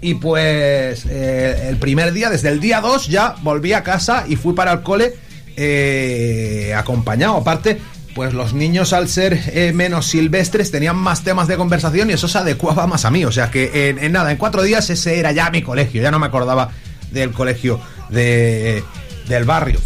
Y 0.00 0.14
pues 0.14 1.06
eh, 1.06 1.66
el 1.68 1.76
primer 1.76 2.12
día, 2.12 2.30
desde 2.30 2.48
el 2.50 2.60
día 2.60 2.80
2 2.80 3.08
ya 3.08 3.34
volví 3.42 3.72
a 3.72 3.82
casa 3.82 4.24
y 4.28 4.36
fui 4.36 4.54
para 4.54 4.72
el 4.72 4.82
cole 4.82 5.14
eh, 5.56 6.72
acompañado. 6.76 7.36
Aparte, 7.36 7.78
pues 8.14 8.32
los 8.32 8.52
niños 8.52 8.92
al 8.92 9.08
ser 9.08 9.40
eh, 9.46 9.72
menos 9.72 10.06
silvestres 10.06 10.70
tenían 10.70 10.96
más 10.96 11.22
temas 11.22 11.48
de 11.48 11.56
conversación 11.56 12.10
y 12.10 12.14
eso 12.14 12.28
se 12.28 12.38
adecuaba 12.38 12.86
más 12.86 13.04
a 13.04 13.10
mí. 13.10 13.24
O 13.24 13.32
sea 13.32 13.50
que 13.50 13.90
en, 13.90 14.12
nada, 14.12 14.30
en 14.30 14.38
cuatro 14.38 14.62
días 14.62 14.88
ese 14.90 15.18
era 15.18 15.32
ya 15.32 15.50
mi 15.50 15.62
colegio. 15.62 16.02
Ya 16.02 16.10
no 16.10 16.18
me 16.18 16.26
acordaba 16.26 16.70
del 17.10 17.32
colegio 17.32 17.80
de, 18.08 18.82
del 19.28 19.44
barrio. 19.44 19.80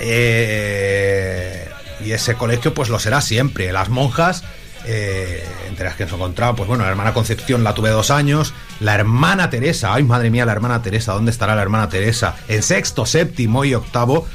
Eh, 0.00 1.68
y 2.04 2.12
ese 2.12 2.34
colegio 2.34 2.74
pues 2.74 2.88
lo 2.88 2.98
será 2.98 3.20
siempre. 3.20 3.72
Las 3.72 3.88
monjas, 3.88 4.44
eh, 4.86 5.44
entre 5.68 5.84
las 5.84 5.96
que 5.96 6.04
nos 6.04 6.14
encontraba, 6.14 6.56
pues 6.56 6.68
bueno, 6.68 6.84
la 6.84 6.90
hermana 6.90 7.12
Concepción 7.12 7.64
la 7.64 7.74
tuve 7.74 7.90
dos 7.90 8.10
años, 8.10 8.54
la 8.80 8.94
hermana 8.94 9.50
Teresa, 9.50 9.94
ay 9.94 10.04
madre 10.04 10.30
mía, 10.30 10.46
la 10.46 10.52
hermana 10.52 10.82
Teresa, 10.82 11.12
¿dónde 11.12 11.30
estará 11.30 11.54
la 11.54 11.62
hermana 11.62 11.88
Teresa? 11.88 12.36
En 12.48 12.62
sexto, 12.62 13.06
séptimo 13.06 13.64
y 13.64 13.74
octavo, 13.74 14.26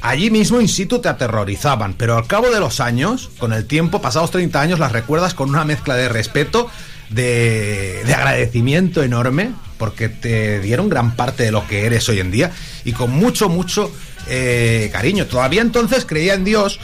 allí 0.00 0.30
mismo 0.30 0.60
in 0.60 0.68
situ 0.68 1.00
te 1.00 1.08
aterrorizaban, 1.08 1.94
pero 1.94 2.16
al 2.16 2.26
cabo 2.26 2.50
de 2.50 2.60
los 2.60 2.80
años, 2.80 3.30
con 3.38 3.52
el 3.52 3.66
tiempo, 3.66 4.00
pasados 4.00 4.30
30 4.30 4.60
años, 4.60 4.78
las 4.78 4.92
recuerdas 4.92 5.34
con 5.34 5.50
una 5.50 5.64
mezcla 5.64 5.94
de 5.96 6.08
respeto, 6.08 6.70
de, 7.10 8.02
de 8.06 8.14
agradecimiento 8.14 9.02
enorme, 9.02 9.52
porque 9.78 10.08
te 10.08 10.60
dieron 10.60 10.88
gran 10.88 11.16
parte 11.16 11.42
de 11.42 11.50
lo 11.50 11.66
que 11.66 11.86
eres 11.86 12.08
hoy 12.08 12.20
en 12.20 12.30
día, 12.30 12.52
y 12.84 12.92
con 12.92 13.10
mucho, 13.10 13.48
mucho 13.48 13.90
eh, 14.28 14.90
cariño. 14.92 15.26
Todavía 15.26 15.62
entonces 15.62 16.04
creía 16.04 16.34
en 16.34 16.44
Dios 16.44 16.78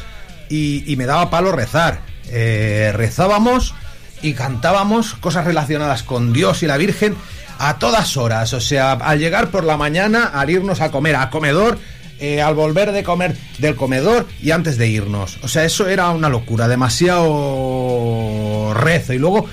y, 0.48 0.90
y 0.90 0.96
me 0.96 1.06
daba 1.06 1.30
palo 1.30 1.52
rezar. 1.52 2.00
Eh, 2.30 2.92
rezábamos 2.94 3.74
y 4.22 4.34
cantábamos 4.34 5.14
cosas 5.14 5.44
relacionadas 5.44 6.02
con 6.02 6.32
Dios 6.32 6.62
y 6.62 6.66
la 6.66 6.76
Virgen 6.76 7.16
a 7.58 7.78
todas 7.78 8.16
horas. 8.16 8.52
O 8.52 8.60
sea, 8.60 8.92
al 8.92 9.18
llegar 9.18 9.50
por 9.50 9.64
la 9.64 9.76
mañana, 9.76 10.24
al 10.24 10.50
irnos 10.50 10.80
a 10.80 10.90
comer 10.90 11.16
a 11.16 11.30
comedor, 11.30 11.78
eh, 12.18 12.40
al 12.40 12.54
volver 12.54 12.92
de 12.92 13.02
comer 13.02 13.36
del 13.58 13.76
comedor 13.76 14.26
y 14.42 14.50
antes 14.50 14.78
de 14.78 14.88
irnos. 14.88 15.38
O 15.42 15.48
sea, 15.48 15.64
eso 15.64 15.86
era 15.86 16.10
una 16.10 16.28
locura, 16.28 16.68
demasiado 16.68 18.72
rezo. 18.74 19.12
Y 19.12 19.18
luego, 19.18 19.46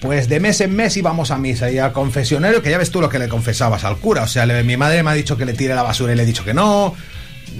pues 0.00 0.28
de 0.28 0.40
mes 0.40 0.60
en 0.60 0.74
mes 0.74 0.96
íbamos 0.96 1.30
a 1.30 1.38
misa 1.38 1.70
y 1.70 1.78
al 1.78 1.92
confesionario, 1.92 2.62
que 2.62 2.70
ya 2.70 2.78
ves 2.78 2.90
tú 2.90 3.00
lo 3.00 3.10
que 3.10 3.18
le 3.18 3.28
confesabas 3.28 3.84
al 3.84 3.98
cura. 3.98 4.22
O 4.22 4.26
sea, 4.26 4.46
mi 4.46 4.76
madre 4.76 5.02
me 5.02 5.10
ha 5.10 5.14
dicho 5.14 5.36
que 5.36 5.44
le 5.44 5.52
tire 5.52 5.74
la 5.74 5.82
basura 5.82 6.12
y 6.12 6.16
le 6.16 6.22
he 6.22 6.26
dicho 6.26 6.44
que 6.44 6.54
no. 6.54 6.94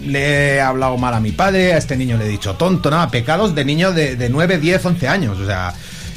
Le 0.07 0.55
he 0.57 0.61
hablado 0.61 0.97
mal 0.97 1.15
a 1.15 1.21
mi 1.21 1.33
padre, 1.33 1.75
a 1.75 1.79
este 1.79 1.97
niño 1.97 2.17
le 2.17 2.25
he 2.27 2.29
dicho 2.29 2.55
tonto, 2.55 2.91
nada, 2.91 3.11
pecados 3.11 3.55
de 3.55 3.65
niño 3.65 3.93
de, 3.93 4.17
de 4.17 4.29
9, 4.29 4.59
10, 4.59 4.85
11 4.85 5.09
años, 5.09 5.39
o 5.39 5.47
sea, 5.47 5.75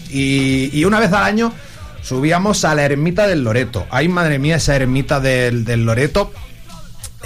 y, 0.09 0.69
y 0.77 0.85
una 0.85 0.99
vez 0.99 1.11
al 1.13 1.23
año 1.23 1.53
subíamos 2.01 2.65
a 2.65 2.73
la 2.75 2.83
ermita 2.83 3.27
del 3.27 3.43
Loreto. 3.43 3.85
Ay, 3.91 4.07
madre 4.07 4.39
mía, 4.39 4.55
esa 4.55 4.75
ermita 4.75 5.19
del, 5.19 5.65
del 5.65 5.85
Loreto. 5.85 6.31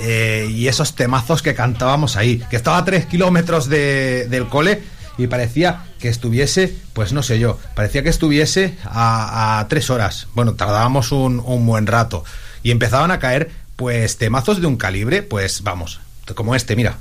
eh, 0.02 0.48
y 0.52 0.68
esos 0.68 0.94
temazos 0.96 1.42
que 1.42 1.56
cantábamos 1.56 2.18
ahí, 2.18 2.44
que 2.50 2.58
estaba 2.58 2.78
a 2.80 2.86
3 2.86 3.06
kilómetros 3.06 3.70
de- 3.70 4.28
del 4.30 4.48
cole 4.48 4.84
y 5.18 5.28
parecía 5.28 5.86
que 6.00 6.10
estuviese, 6.10 6.76
pues 6.92 7.14
no 7.14 7.24
sé 7.24 7.40
yo, 7.40 7.58
parecía 7.76 8.04
que 8.04 8.10
estuviese 8.10 8.76
a, 8.84 9.60
a 9.60 9.68
3 9.70 9.90
horas. 9.90 10.28
Bueno, 10.34 10.56
tardábamos 10.56 11.14
un, 11.14 11.40
un 11.40 11.66
buen 11.66 11.88
rato 11.88 12.26
y 12.62 12.72
empezaban 12.72 13.12
a 13.12 13.20
caer, 13.20 13.52
pues 13.78 14.18
temazos 14.18 14.60
de 14.60 14.68
un 14.68 14.76
calibre, 14.76 15.24
pues 15.24 15.64
vamos, 15.64 16.02
como 16.34 16.56
este, 16.56 16.76
mira. 16.76 16.98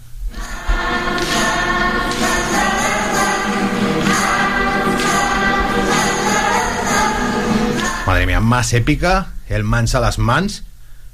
Madre 8.07 8.27
mía, 8.27 8.41
más 8.41 8.73
épica, 8.75 9.29
el 9.49 9.65
mans 9.65 9.95
a 9.95 10.01
las 10.01 10.19
mans, 10.19 10.65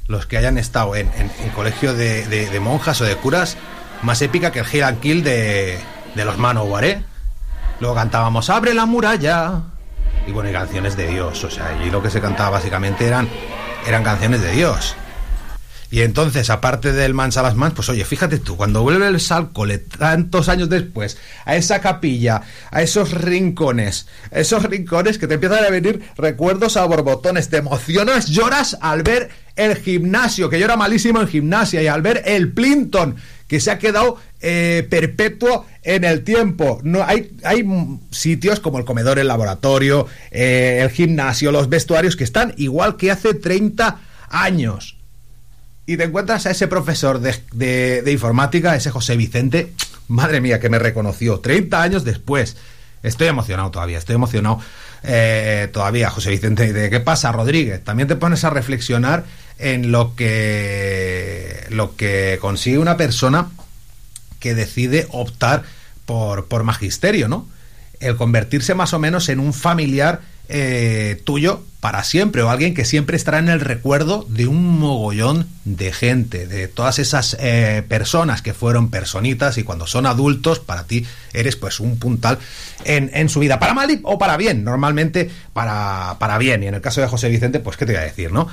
los 0.09 0.27
que 0.27 0.37
hayan 0.37 0.59
estado 0.59 0.97
en, 0.97 1.09
en- 1.17 1.51
colegio 1.51 1.95
de, 1.95 2.27
de- 2.27 2.61
monjas 2.61 3.01
o 3.01 3.05
de 3.05 3.15
curas, 3.17 3.57
más 4.03 4.21
épica 4.23 4.51
que 4.51 4.61
el 4.61 4.67
Hill 4.73 4.99
Kill 5.01 5.23
de, 5.23 5.79
de 6.15 6.25
los 6.25 6.37
Manowar, 6.39 6.85
¿eh? 6.85 7.05
Luego 7.79 7.95
cantábamos 7.95 8.51
Abre 8.51 8.75
la 8.75 8.87
muralla. 8.87 9.61
Y 10.27 10.33
bueno, 10.33 10.51
y 10.51 10.53
canciones 10.53 10.97
de 10.97 11.07
Dios, 11.07 11.45
o 11.45 11.51
sea, 11.51 11.79
y 11.85 11.91
lo 11.91 12.03
que 12.03 12.11
se 12.11 12.21
cantaba 12.21 12.51
básicamente 12.51 13.07
eran, 13.07 13.29
eran 13.87 14.03
canciones 14.03 14.43
de 14.43 14.51
Dios. 14.53 14.97
Y 15.93 16.03
entonces, 16.03 16.51
aparte 16.51 16.93
del 16.93 17.15
mans 17.15 17.37
a 17.37 17.53
mans, 17.55 17.75
pues 17.75 17.89
oye, 17.89 18.05
fíjate 18.05 18.39
tú, 18.39 18.57
cuando 18.57 18.83
vuelves 18.83 19.33
al 19.33 19.51
cole 19.51 19.79
tantos 19.79 20.49
años 20.49 20.69
después, 20.69 21.19
a 21.45 21.57
esa 21.57 21.81
capilla, 21.81 22.43
a 22.71 22.81
esos 22.81 23.11
rincones, 23.11 24.07
esos 24.31 24.63
rincones 24.63 25.19
que 25.19 25.27
te 25.27 25.35
empiezan 25.35 25.65
a 25.65 25.71
venir 25.71 26.01
recuerdos 26.17 26.77
a 26.77 26.85
borbotones, 26.85 27.49
te 27.49 27.57
emocionas, 27.57 28.29
lloras 28.29 28.79
al 28.81 29.03
ver 29.03 29.31
el 29.57 29.75
gimnasio, 29.75 30.49
que 30.49 30.61
yo 30.61 30.67
era 30.67 30.77
malísimo 30.77 31.21
en 31.21 31.27
gimnasia, 31.27 31.83
y 31.83 31.89
al 31.89 32.03
ver 32.03 32.23
el 32.25 32.53
Plinton, 32.53 33.17
que 33.49 33.59
se 33.59 33.73
ha 33.73 33.81
quedado 33.81 34.17
eh, 34.41 34.87
perpetuo 34.89 35.67
en 35.83 36.05
el 36.05 36.23
tiempo. 36.23 36.79
No, 36.85 37.03
hay, 37.03 37.37
hay 37.43 37.67
sitios 38.13 38.61
como 38.61 38.79
el 38.79 38.85
comedor, 38.85 39.19
el 39.19 39.27
laboratorio, 39.27 40.07
eh, 40.31 40.79
el 40.83 40.91
gimnasio, 40.91 41.51
los 41.51 41.69
vestuarios, 41.69 42.15
que 42.15 42.23
están 42.23 42.55
igual 42.59 42.97
que 42.97 43.11
hace 43.11 43.35
30 43.35 43.99
años 44.29 45.00
y 45.93 45.97
te 45.97 46.05
encuentras 46.05 46.47
a 46.47 46.53
ese 46.53 46.69
profesor 46.69 47.19
de, 47.21 47.35
de- 47.53 48.13
informática, 48.13 48.77
ese 48.77 48.93
José 48.93 49.17
Vicente, 49.17 49.73
madre 50.07 50.41
mía, 50.41 50.61
que 50.61 50.69
me 50.69 50.79
reconoció 50.79 51.41
30 51.41 51.83
años 51.83 52.05
después. 52.05 52.57
Estoy 53.03 53.27
emocionado 53.27 53.73
todavía, 53.73 53.99
estoy 53.99 54.15
emocionado 54.15 54.61
eh, 55.03 55.69
todavía, 55.73 56.09
José 56.11 56.31
Vicente. 56.31 56.67
¿Y 56.67 56.73
de 56.73 56.91
qué 56.91 57.01
pasa, 57.01 57.33
Rodríguez? 57.33 57.83
También 57.83 58.07
te 58.07 58.15
pones 58.15 58.45
a 58.45 58.51
reflexionar 58.51 59.25
en 59.59 59.91
lo 59.91 60.15
que, 60.15 61.65
lo 61.71 61.97
que 61.97 62.39
consigue 62.41 62.79
una 62.79 62.97
persona 62.97 63.49
que 64.39 64.55
decide 64.55 65.09
optar 65.11 65.65
por, 66.07 66.47
por 66.47 66.63
magisterio, 66.63 67.27
¿no? 67.27 67.49
El 67.99 68.15
convertirse 68.15 68.75
más 68.75 68.95
o 68.95 69.01
menos 69.01 69.29
en 69.29 69.41
un 69.41 69.53
familiar 69.53 70.21
eh, 70.49 71.21
tuyo 71.25 71.65
para 71.81 72.05
siempre, 72.05 72.43
o 72.43 72.51
alguien 72.51 72.75
que 72.75 72.85
siempre 72.85 73.17
estará 73.17 73.39
en 73.39 73.49
el 73.49 73.61
recuerdo 73.61 74.27
de 74.29 74.47
un 74.47 74.79
mogollón 74.79 75.47
de 75.65 75.93
gente, 75.93 76.47
de 76.47 76.69
todas 76.69 76.99
esas 76.99 77.37
eh, 77.41 77.83
personas 77.89 78.43
que 78.43 78.53
fueron 78.53 78.91
personitas 78.91 79.57
y 79.57 79.63
cuando 79.63 79.87
son 79.87 80.05
adultos, 80.05 80.59
para 80.59 80.85
ti 80.85 81.07
eres 81.33 81.57
pues 81.57 81.81
un 81.81 81.99
puntal 81.99 82.39
en, 82.85 83.11
en 83.15 83.31
su 83.31 83.41
vida, 83.41 83.59
para 83.59 83.73
mal 83.73 83.99
o 84.03 84.19
para 84.19 84.37
bien, 84.37 84.63
normalmente 84.63 85.31
para, 85.55 86.17
para 86.19 86.37
bien, 86.37 86.63
y 86.63 86.67
en 86.67 86.75
el 86.75 86.83
caso 86.83 87.01
de 87.01 87.07
José 87.07 87.31
Vicente, 87.31 87.61
pues 87.61 87.79
qué 87.79 87.87
te 87.87 87.93
voy 87.93 88.03
a 88.03 88.05
decir, 88.05 88.31
¿no? 88.31 88.47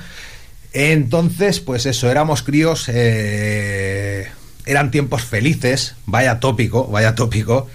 Entonces, 0.72 1.60
pues 1.60 1.86
eso, 1.86 2.10
éramos 2.10 2.42
críos, 2.42 2.88
eh, 2.88 4.28
eran 4.66 4.90
tiempos 4.90 5.22
felices, 5.22 5.94
vaya 6.06 6.40
tópico, 6.40 6.86
vaya 6.86 7.14
tópico. 7.14 7.68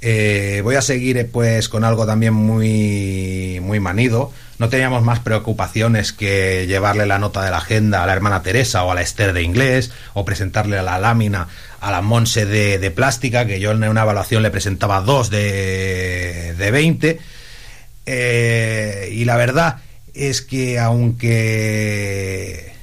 Eh, 0.00 0.60
voy 0.64 0.76
a 0.76 0.82
seguir 0.82 1.28
pues 1.30 1.68
con 1.68 1.84
algo 1.84 2.06
también 2.06 2.32
muy, 2.32 3.60
muy 3.62 3.80
manido. 3.80 4.32
No 4.60 4.68
teníamos 4.68 5.02
más 5.02 5.20
preocupaciones 5.20 6.12
que 6.12 6.66
llevarle 6.66 7.06
la 7.06 7.18
nota 7.18 7.42
de 7.42 7.50
la 7.50 7.56
agenda 7.56 8.02
a 8.02 8.06
la 8.06 8.12
hermana 8.12 8.42
Teresa 8.42 8.84
o 8.84 8.92
a 8.92 8.94
la 8.94 9.00
Esther 9.00 9.32
de 9.32 9.42
inglés 9.42 9.90
o 10.12 10.26
presentarle 10.26 10.82
la 10.82 10.98
lámina 10.98 11.48
a 11.80 11.90
la 11.90 12.02
Monse 12.02 12.44
de, 12.44 12.90
plástica, 12.90 13.46
que 13.46 13.58
yo 13.58 13.70
en 13.70 13.82
una 13.82 14.02
evaluación 14.02 14.42
le 14.42 14.50
presentaba 14.50 15.00
dos 15.00 15.30
de, 15.30 16.54
de 16.58 16.70
20. 16.70 17.20
Eh, 18.04 19.08
y 19.14 19.24
la 19.24 19.38
verdad 19.38 19.78
es 20.12 20.42
que 20.42 20.78
aunque 20.78 22.74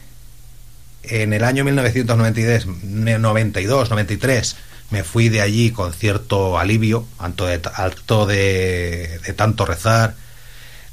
en 1.04 1.32
el 1.32 1.44
año 1.44 1.64
1992, 1.64 2.66
92, 2.86 3.90
93 3.92 4.56
me 4.90 5.04
fui 5.04 5.30
de 5.30 5.42
allí 5.42 5.70
con 5.70 5.94
cierto 5.94 6.58
alivio, 6.58 7.06
alto 7.20 7.46
alto 7.76 8.26
de, 8.26 9.20
de 9.24 9.34
tanto 9.34 9.68
rezar, 9.68 10.16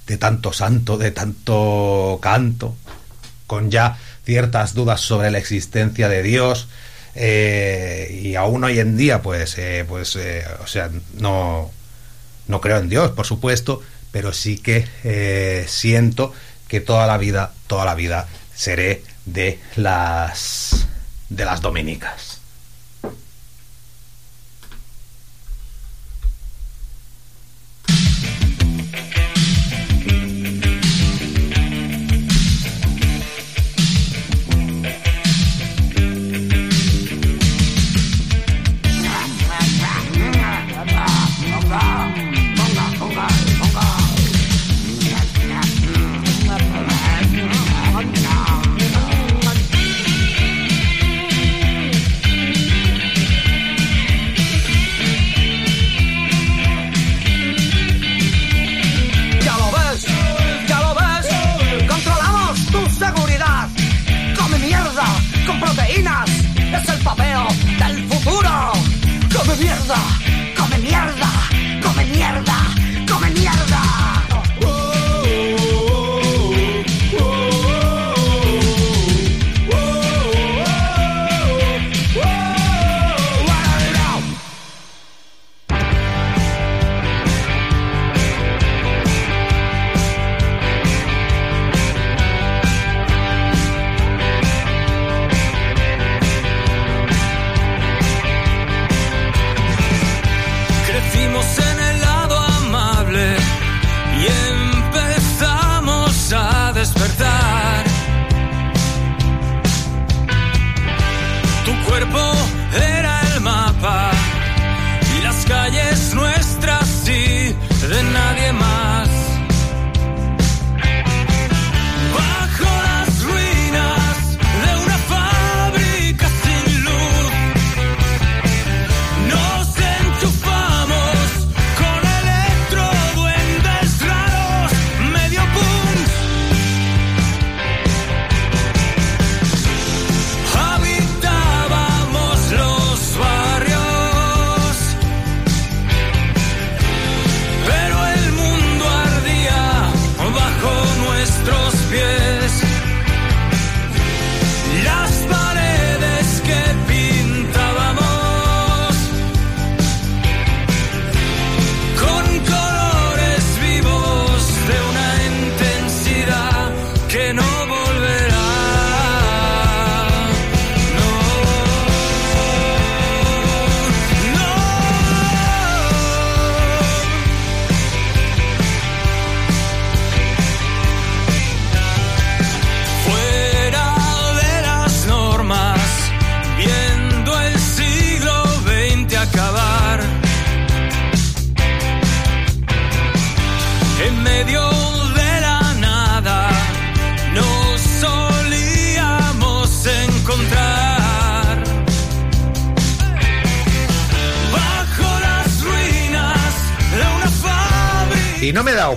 de 0.06 0.16
tanto 0.18 0.52
santo, 0.52 0.98
de 0.98 1.10
tanto 1.10 2.18
canto, 2.22 2.76
con 3.46 3.70
ya 3.70 3.98
ciertas 4.24 4.74
dudas 4.74 5.00
sobre 5.00 5.30
la 5.30 5.38
existencia 5.38 6.08
de 6.08 6.22
Dios. 6.22 6.68
eh, 7.16 8.20
y 8.24 8.34
aún 8.34 8.64
hoy 8.64 8.80
en 8.80 8.96
día, 8.96 9.22
pues, 9.22 9.56
eh, 9.58 9.84
pues, 9.88 10.16
eh, 10.16 10.44
o 10.62 10.66
sea, 10.66 10.90
no, 11.18 11.70
no 12.48 12.60
creo 12.60 12.78
en 12.78 12.88
Dios, 12.88 13.12
por 13.12 13.26
supuesto, 13.26 13.82
pero 14.10 14.32
sí 14.32 14.58
que 14.58 14.86
eh, 15.04 15.64
siento 15.68 16.32
que 16.68 16.80
toda 16.80 17.06
la 17.06 17.18
vida, 17.18 17.52
toda 17.66 17.84
la 17.84 17.94
vida 17.94 18.26
seré 18.54 19.02
de 19.26 19.58
las 19.76 20.86
de 21.28 21.44
las 21.44 21.60
dominicas. 21.60 22.33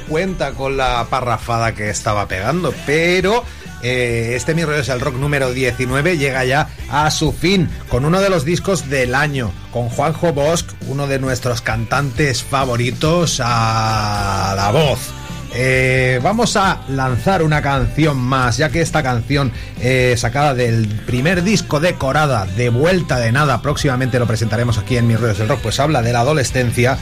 Cuenta 0.08 0.52
con 0.52 0.78
la 0.78 1.06
parrafada 1.10 1.74
que 1.74 1.90
estaba 1.90 2.28
pegando, 2.28 2.74
pero 2.86 3.44
eh, 3.84 4.34
este 4.36 4.56
Mi 4.56 4.66
Rollo 4.66 4.80
es 4.80 4.90
el 4.90 5.00
Rock 5.00 5.16
número 5.16 5.52
19 5.52 6.18
llega 6.18 6.44
ya 6.46 6.70
a 6.90 7.12
su 7.12 7.32
fin 7.32 7.70
con 7.90 8.06
uno 8.06 8.22
de 8.22 8.30
los 8.30 8.46
discos 8.46 8.90
del 8.90 9.14
año, 9.14 9.52
con 9.72 9.90
Juanjo 9.90 10.34
Bosch, 10.34 10.66
uno 10.88 11.08
de 11.08 11.20
nuestros 11.20 11.62
cantantes 11.62 12.44
favoritos 12.44 13.42
a 13.44 14.54
la 14.56 14.72
voz. 14.72 15.00
Eh, 15.60 16.20
vamos 16.22 16.56
a 16.56 16.82
lanzar 16.90 17.42
una 17.42 17.62
canción 17.62 18.18
más, 18.18 18.58
ya 18.58 18.70
que 18.70 18.82
esta 18.82 19.02
canción 19.02 19.52
eh, 19.82 20.16
sacada 20.18 20.54
del 20.54 20.88
primer 20.88 21.44
disco 21.44 21.80
de 21.80 21.96
Corada, 21.96 22.46
de 22.46 22.70
vuelta 22.70 23.18
de 23.18 23.32
nada, 23.32 23.62
próximamente 23.62 24.20
lo 24.20 24.28
presentaremos 24.28 24.78
aquí 24.78 24.98
en 24.98 25.08
Mis 25.08 25.20
Rollos 25.20 25.38
del 25.40 25.48
Rock, 25.48 25.62
pues 25.64 25.80
habla 25.80 26.02
de 26.02 26.14
la 26.14 26.20
adolescencia. 26.20 26.98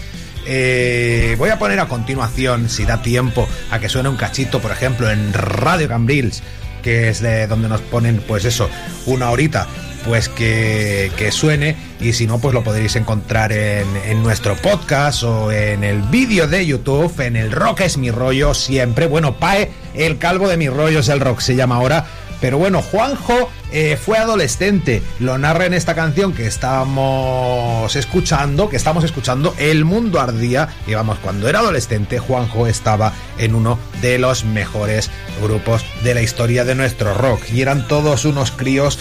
Eh, 0.46 1.36
voy 1.38 1.50
a 1.50 1.60
poner 1.60 1.80
a 1.80 1.88
continuación, 1.88 2.70
si 2.70 2.86
da 2.86 3.02
tiempo, 3.02 3.48
a 3.72 3.80
que 3.80 3.90
suene 3.90 4.10
un 4.10 4.18
cachito, 4.18 4.62
por 4.62 4.72
ejemplo, 4.72 5.10
en 5.10 5.34
Radio 5.34 5.88
Cambrils, 5.88 6.44
que 6.84 7.10
es 7.10 7.22
de 7.22 7.48
donde 7.48 7.68
nos 7.68 7.82
ponen, 7.82 8.22
pues 8.28 8.46
eso, 8.46 8.70
una 9.08 9.32
horita, 9.32 9.68
pues 10.06 10.30
que, 10.30 11.12
que 11.18 11.32
suene 11.32 11.76
y 12.00 12.14
si 12.14 12.28
no, 12.28 12.38
pues 12.38 12.54
lo 12.54 12.64
podréis 12.64 12.96
encontrar 12.96 13.52
en, 13.52 13.88
en 14.06 14.22
nuestro 14.22 14.56
podcast 14.56 15.24
o 15.24 15.52
en 15.52 15.84
el 15.84 16.04
vídeo 16.04 16.48
de 16.48 16.64
YouTube, 16.64 17.20
en 17.22 17.36
el 17.36 17.52
Rock 17.52 17.82
es 17.82 17.98
mi 17.98 18.12
rollo 18.12 18.54
siempre. 18.54 19.08
Bueno, 19.08 19.38
Pae, 19.38 19.72
el 19.96 20.20
calvo 20.20 20.48
de 20.48 20.58
mi 20.58 20.70
rollo 20.70 21.00
es 21.00 21.10
el 21.10 21.20
rock, 21.20 21.40
se 21.40 21.56
llama 21.56 21.78
ahora. 21.78 22.06
Pero 22.40 22.58
bueno, 22.60 22.82
Juanjo 22.82 23.50
eh, 23.78 23.98
fue 23.98 24.18
adolescente, 24.18 25.04
lo 25.20 25.38
narra 25.38 25.66
en 25.66 25.74
esta 25.74 25.96
canción 25.96 26.32
que 26.32 26.48
estamos 26.48 27.94
escuchando, 27.98 28.70
que 28.70 28.78
estamos 28.78 29.04
escuchando, 29.04 29.54
El 29.58 29.84
Mundo 29.84 30.22
Ardía, 30.22 30.70
y 30.88 30.94
vamos, 30.94 31.20
cuando 31.20 31.50
era 31.50 31.60
adolescente, 31.60 32.18
Juanjo 32.18 32.68
estaba 32.68 33.12
en 33.38 33.54
uno 33.54 33.78
de 34.02 34.18
los 34.18 34.46
mejores 34.46 35.12
grupos 35.42 35.84
de 36.06 36.14
la 36.14 36.22
historia 36.22 36.64
de 36.64 36.74
nuestro 36.74 37.16
rock, 37.16 37.42
y 37.52 37.62
eran 37.62 37.86
todos 37.90 38.24
unos 38.24 38.52
críos, 38.52 38.98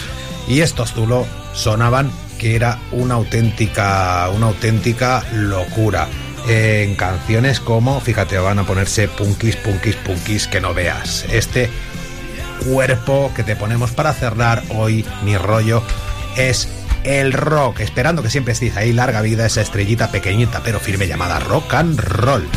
y 0.49 0.63
estos 0.63 0.93
Zulo 0.93 1.25
sonaban 1.53 2.11
que 2.41 2.57
era 2.57 2.81
una 2.91 3.15
auténtica, 3.15 4.29
una 4.35 4.47
auténtica 4.47 5.25
locura. 5.35 6.09
En 6.49 6.97
canciones 6.97 7.61
como, 7.61 8.01
fíjate, 8.01 8.39
van 8.39 8.59
a 8.59 8.67
ponerse 8.67 9.07
punkis, 9.07 9.55
punkis, 9.55 9.95
punkis 9.95 10.49
que 10.49 10.61
no 10.61 10.75
veas. 10.75 11.25
Este 11.31 11.71
cuerpo 12.65 13.33
que 13.35 13.43
te 13.43 13.57
ponemos 13.57 13.91
para 13.93 14.13
cerrar 14.13 14.63
hoy, 14.71 15.05
mi 15.25 15.37
rollo, 15.37 15.83
es 16.37 16.69
el 17.05 17.33
rock. 17.33 17.81
Esperando 17.81 18.23
que 18.23 18.31
siempre 18.31 18.53
estéis 18.53 18.77
ahí, 18.77 18.93
larga 18.93 19.21
vida, 19.21 19.47
esa 19.47 19.61
estrellita 19.61 20.11
pequeñita 20.11 20.63
pero 20.65 20.81
firme 20.81 21.07
llamada 21.07 21.39
rock 21.41 21.75
and 21.75 22.01
roll. 22.01 22.49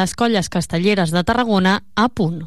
Les 0.00 0.14
colles 0.16 0.48
castelleres 0.48 1.10
de 1.12 1.22
Tarragona 1.28 1.74
a 1.94 2.08
punt. 2.08 2.40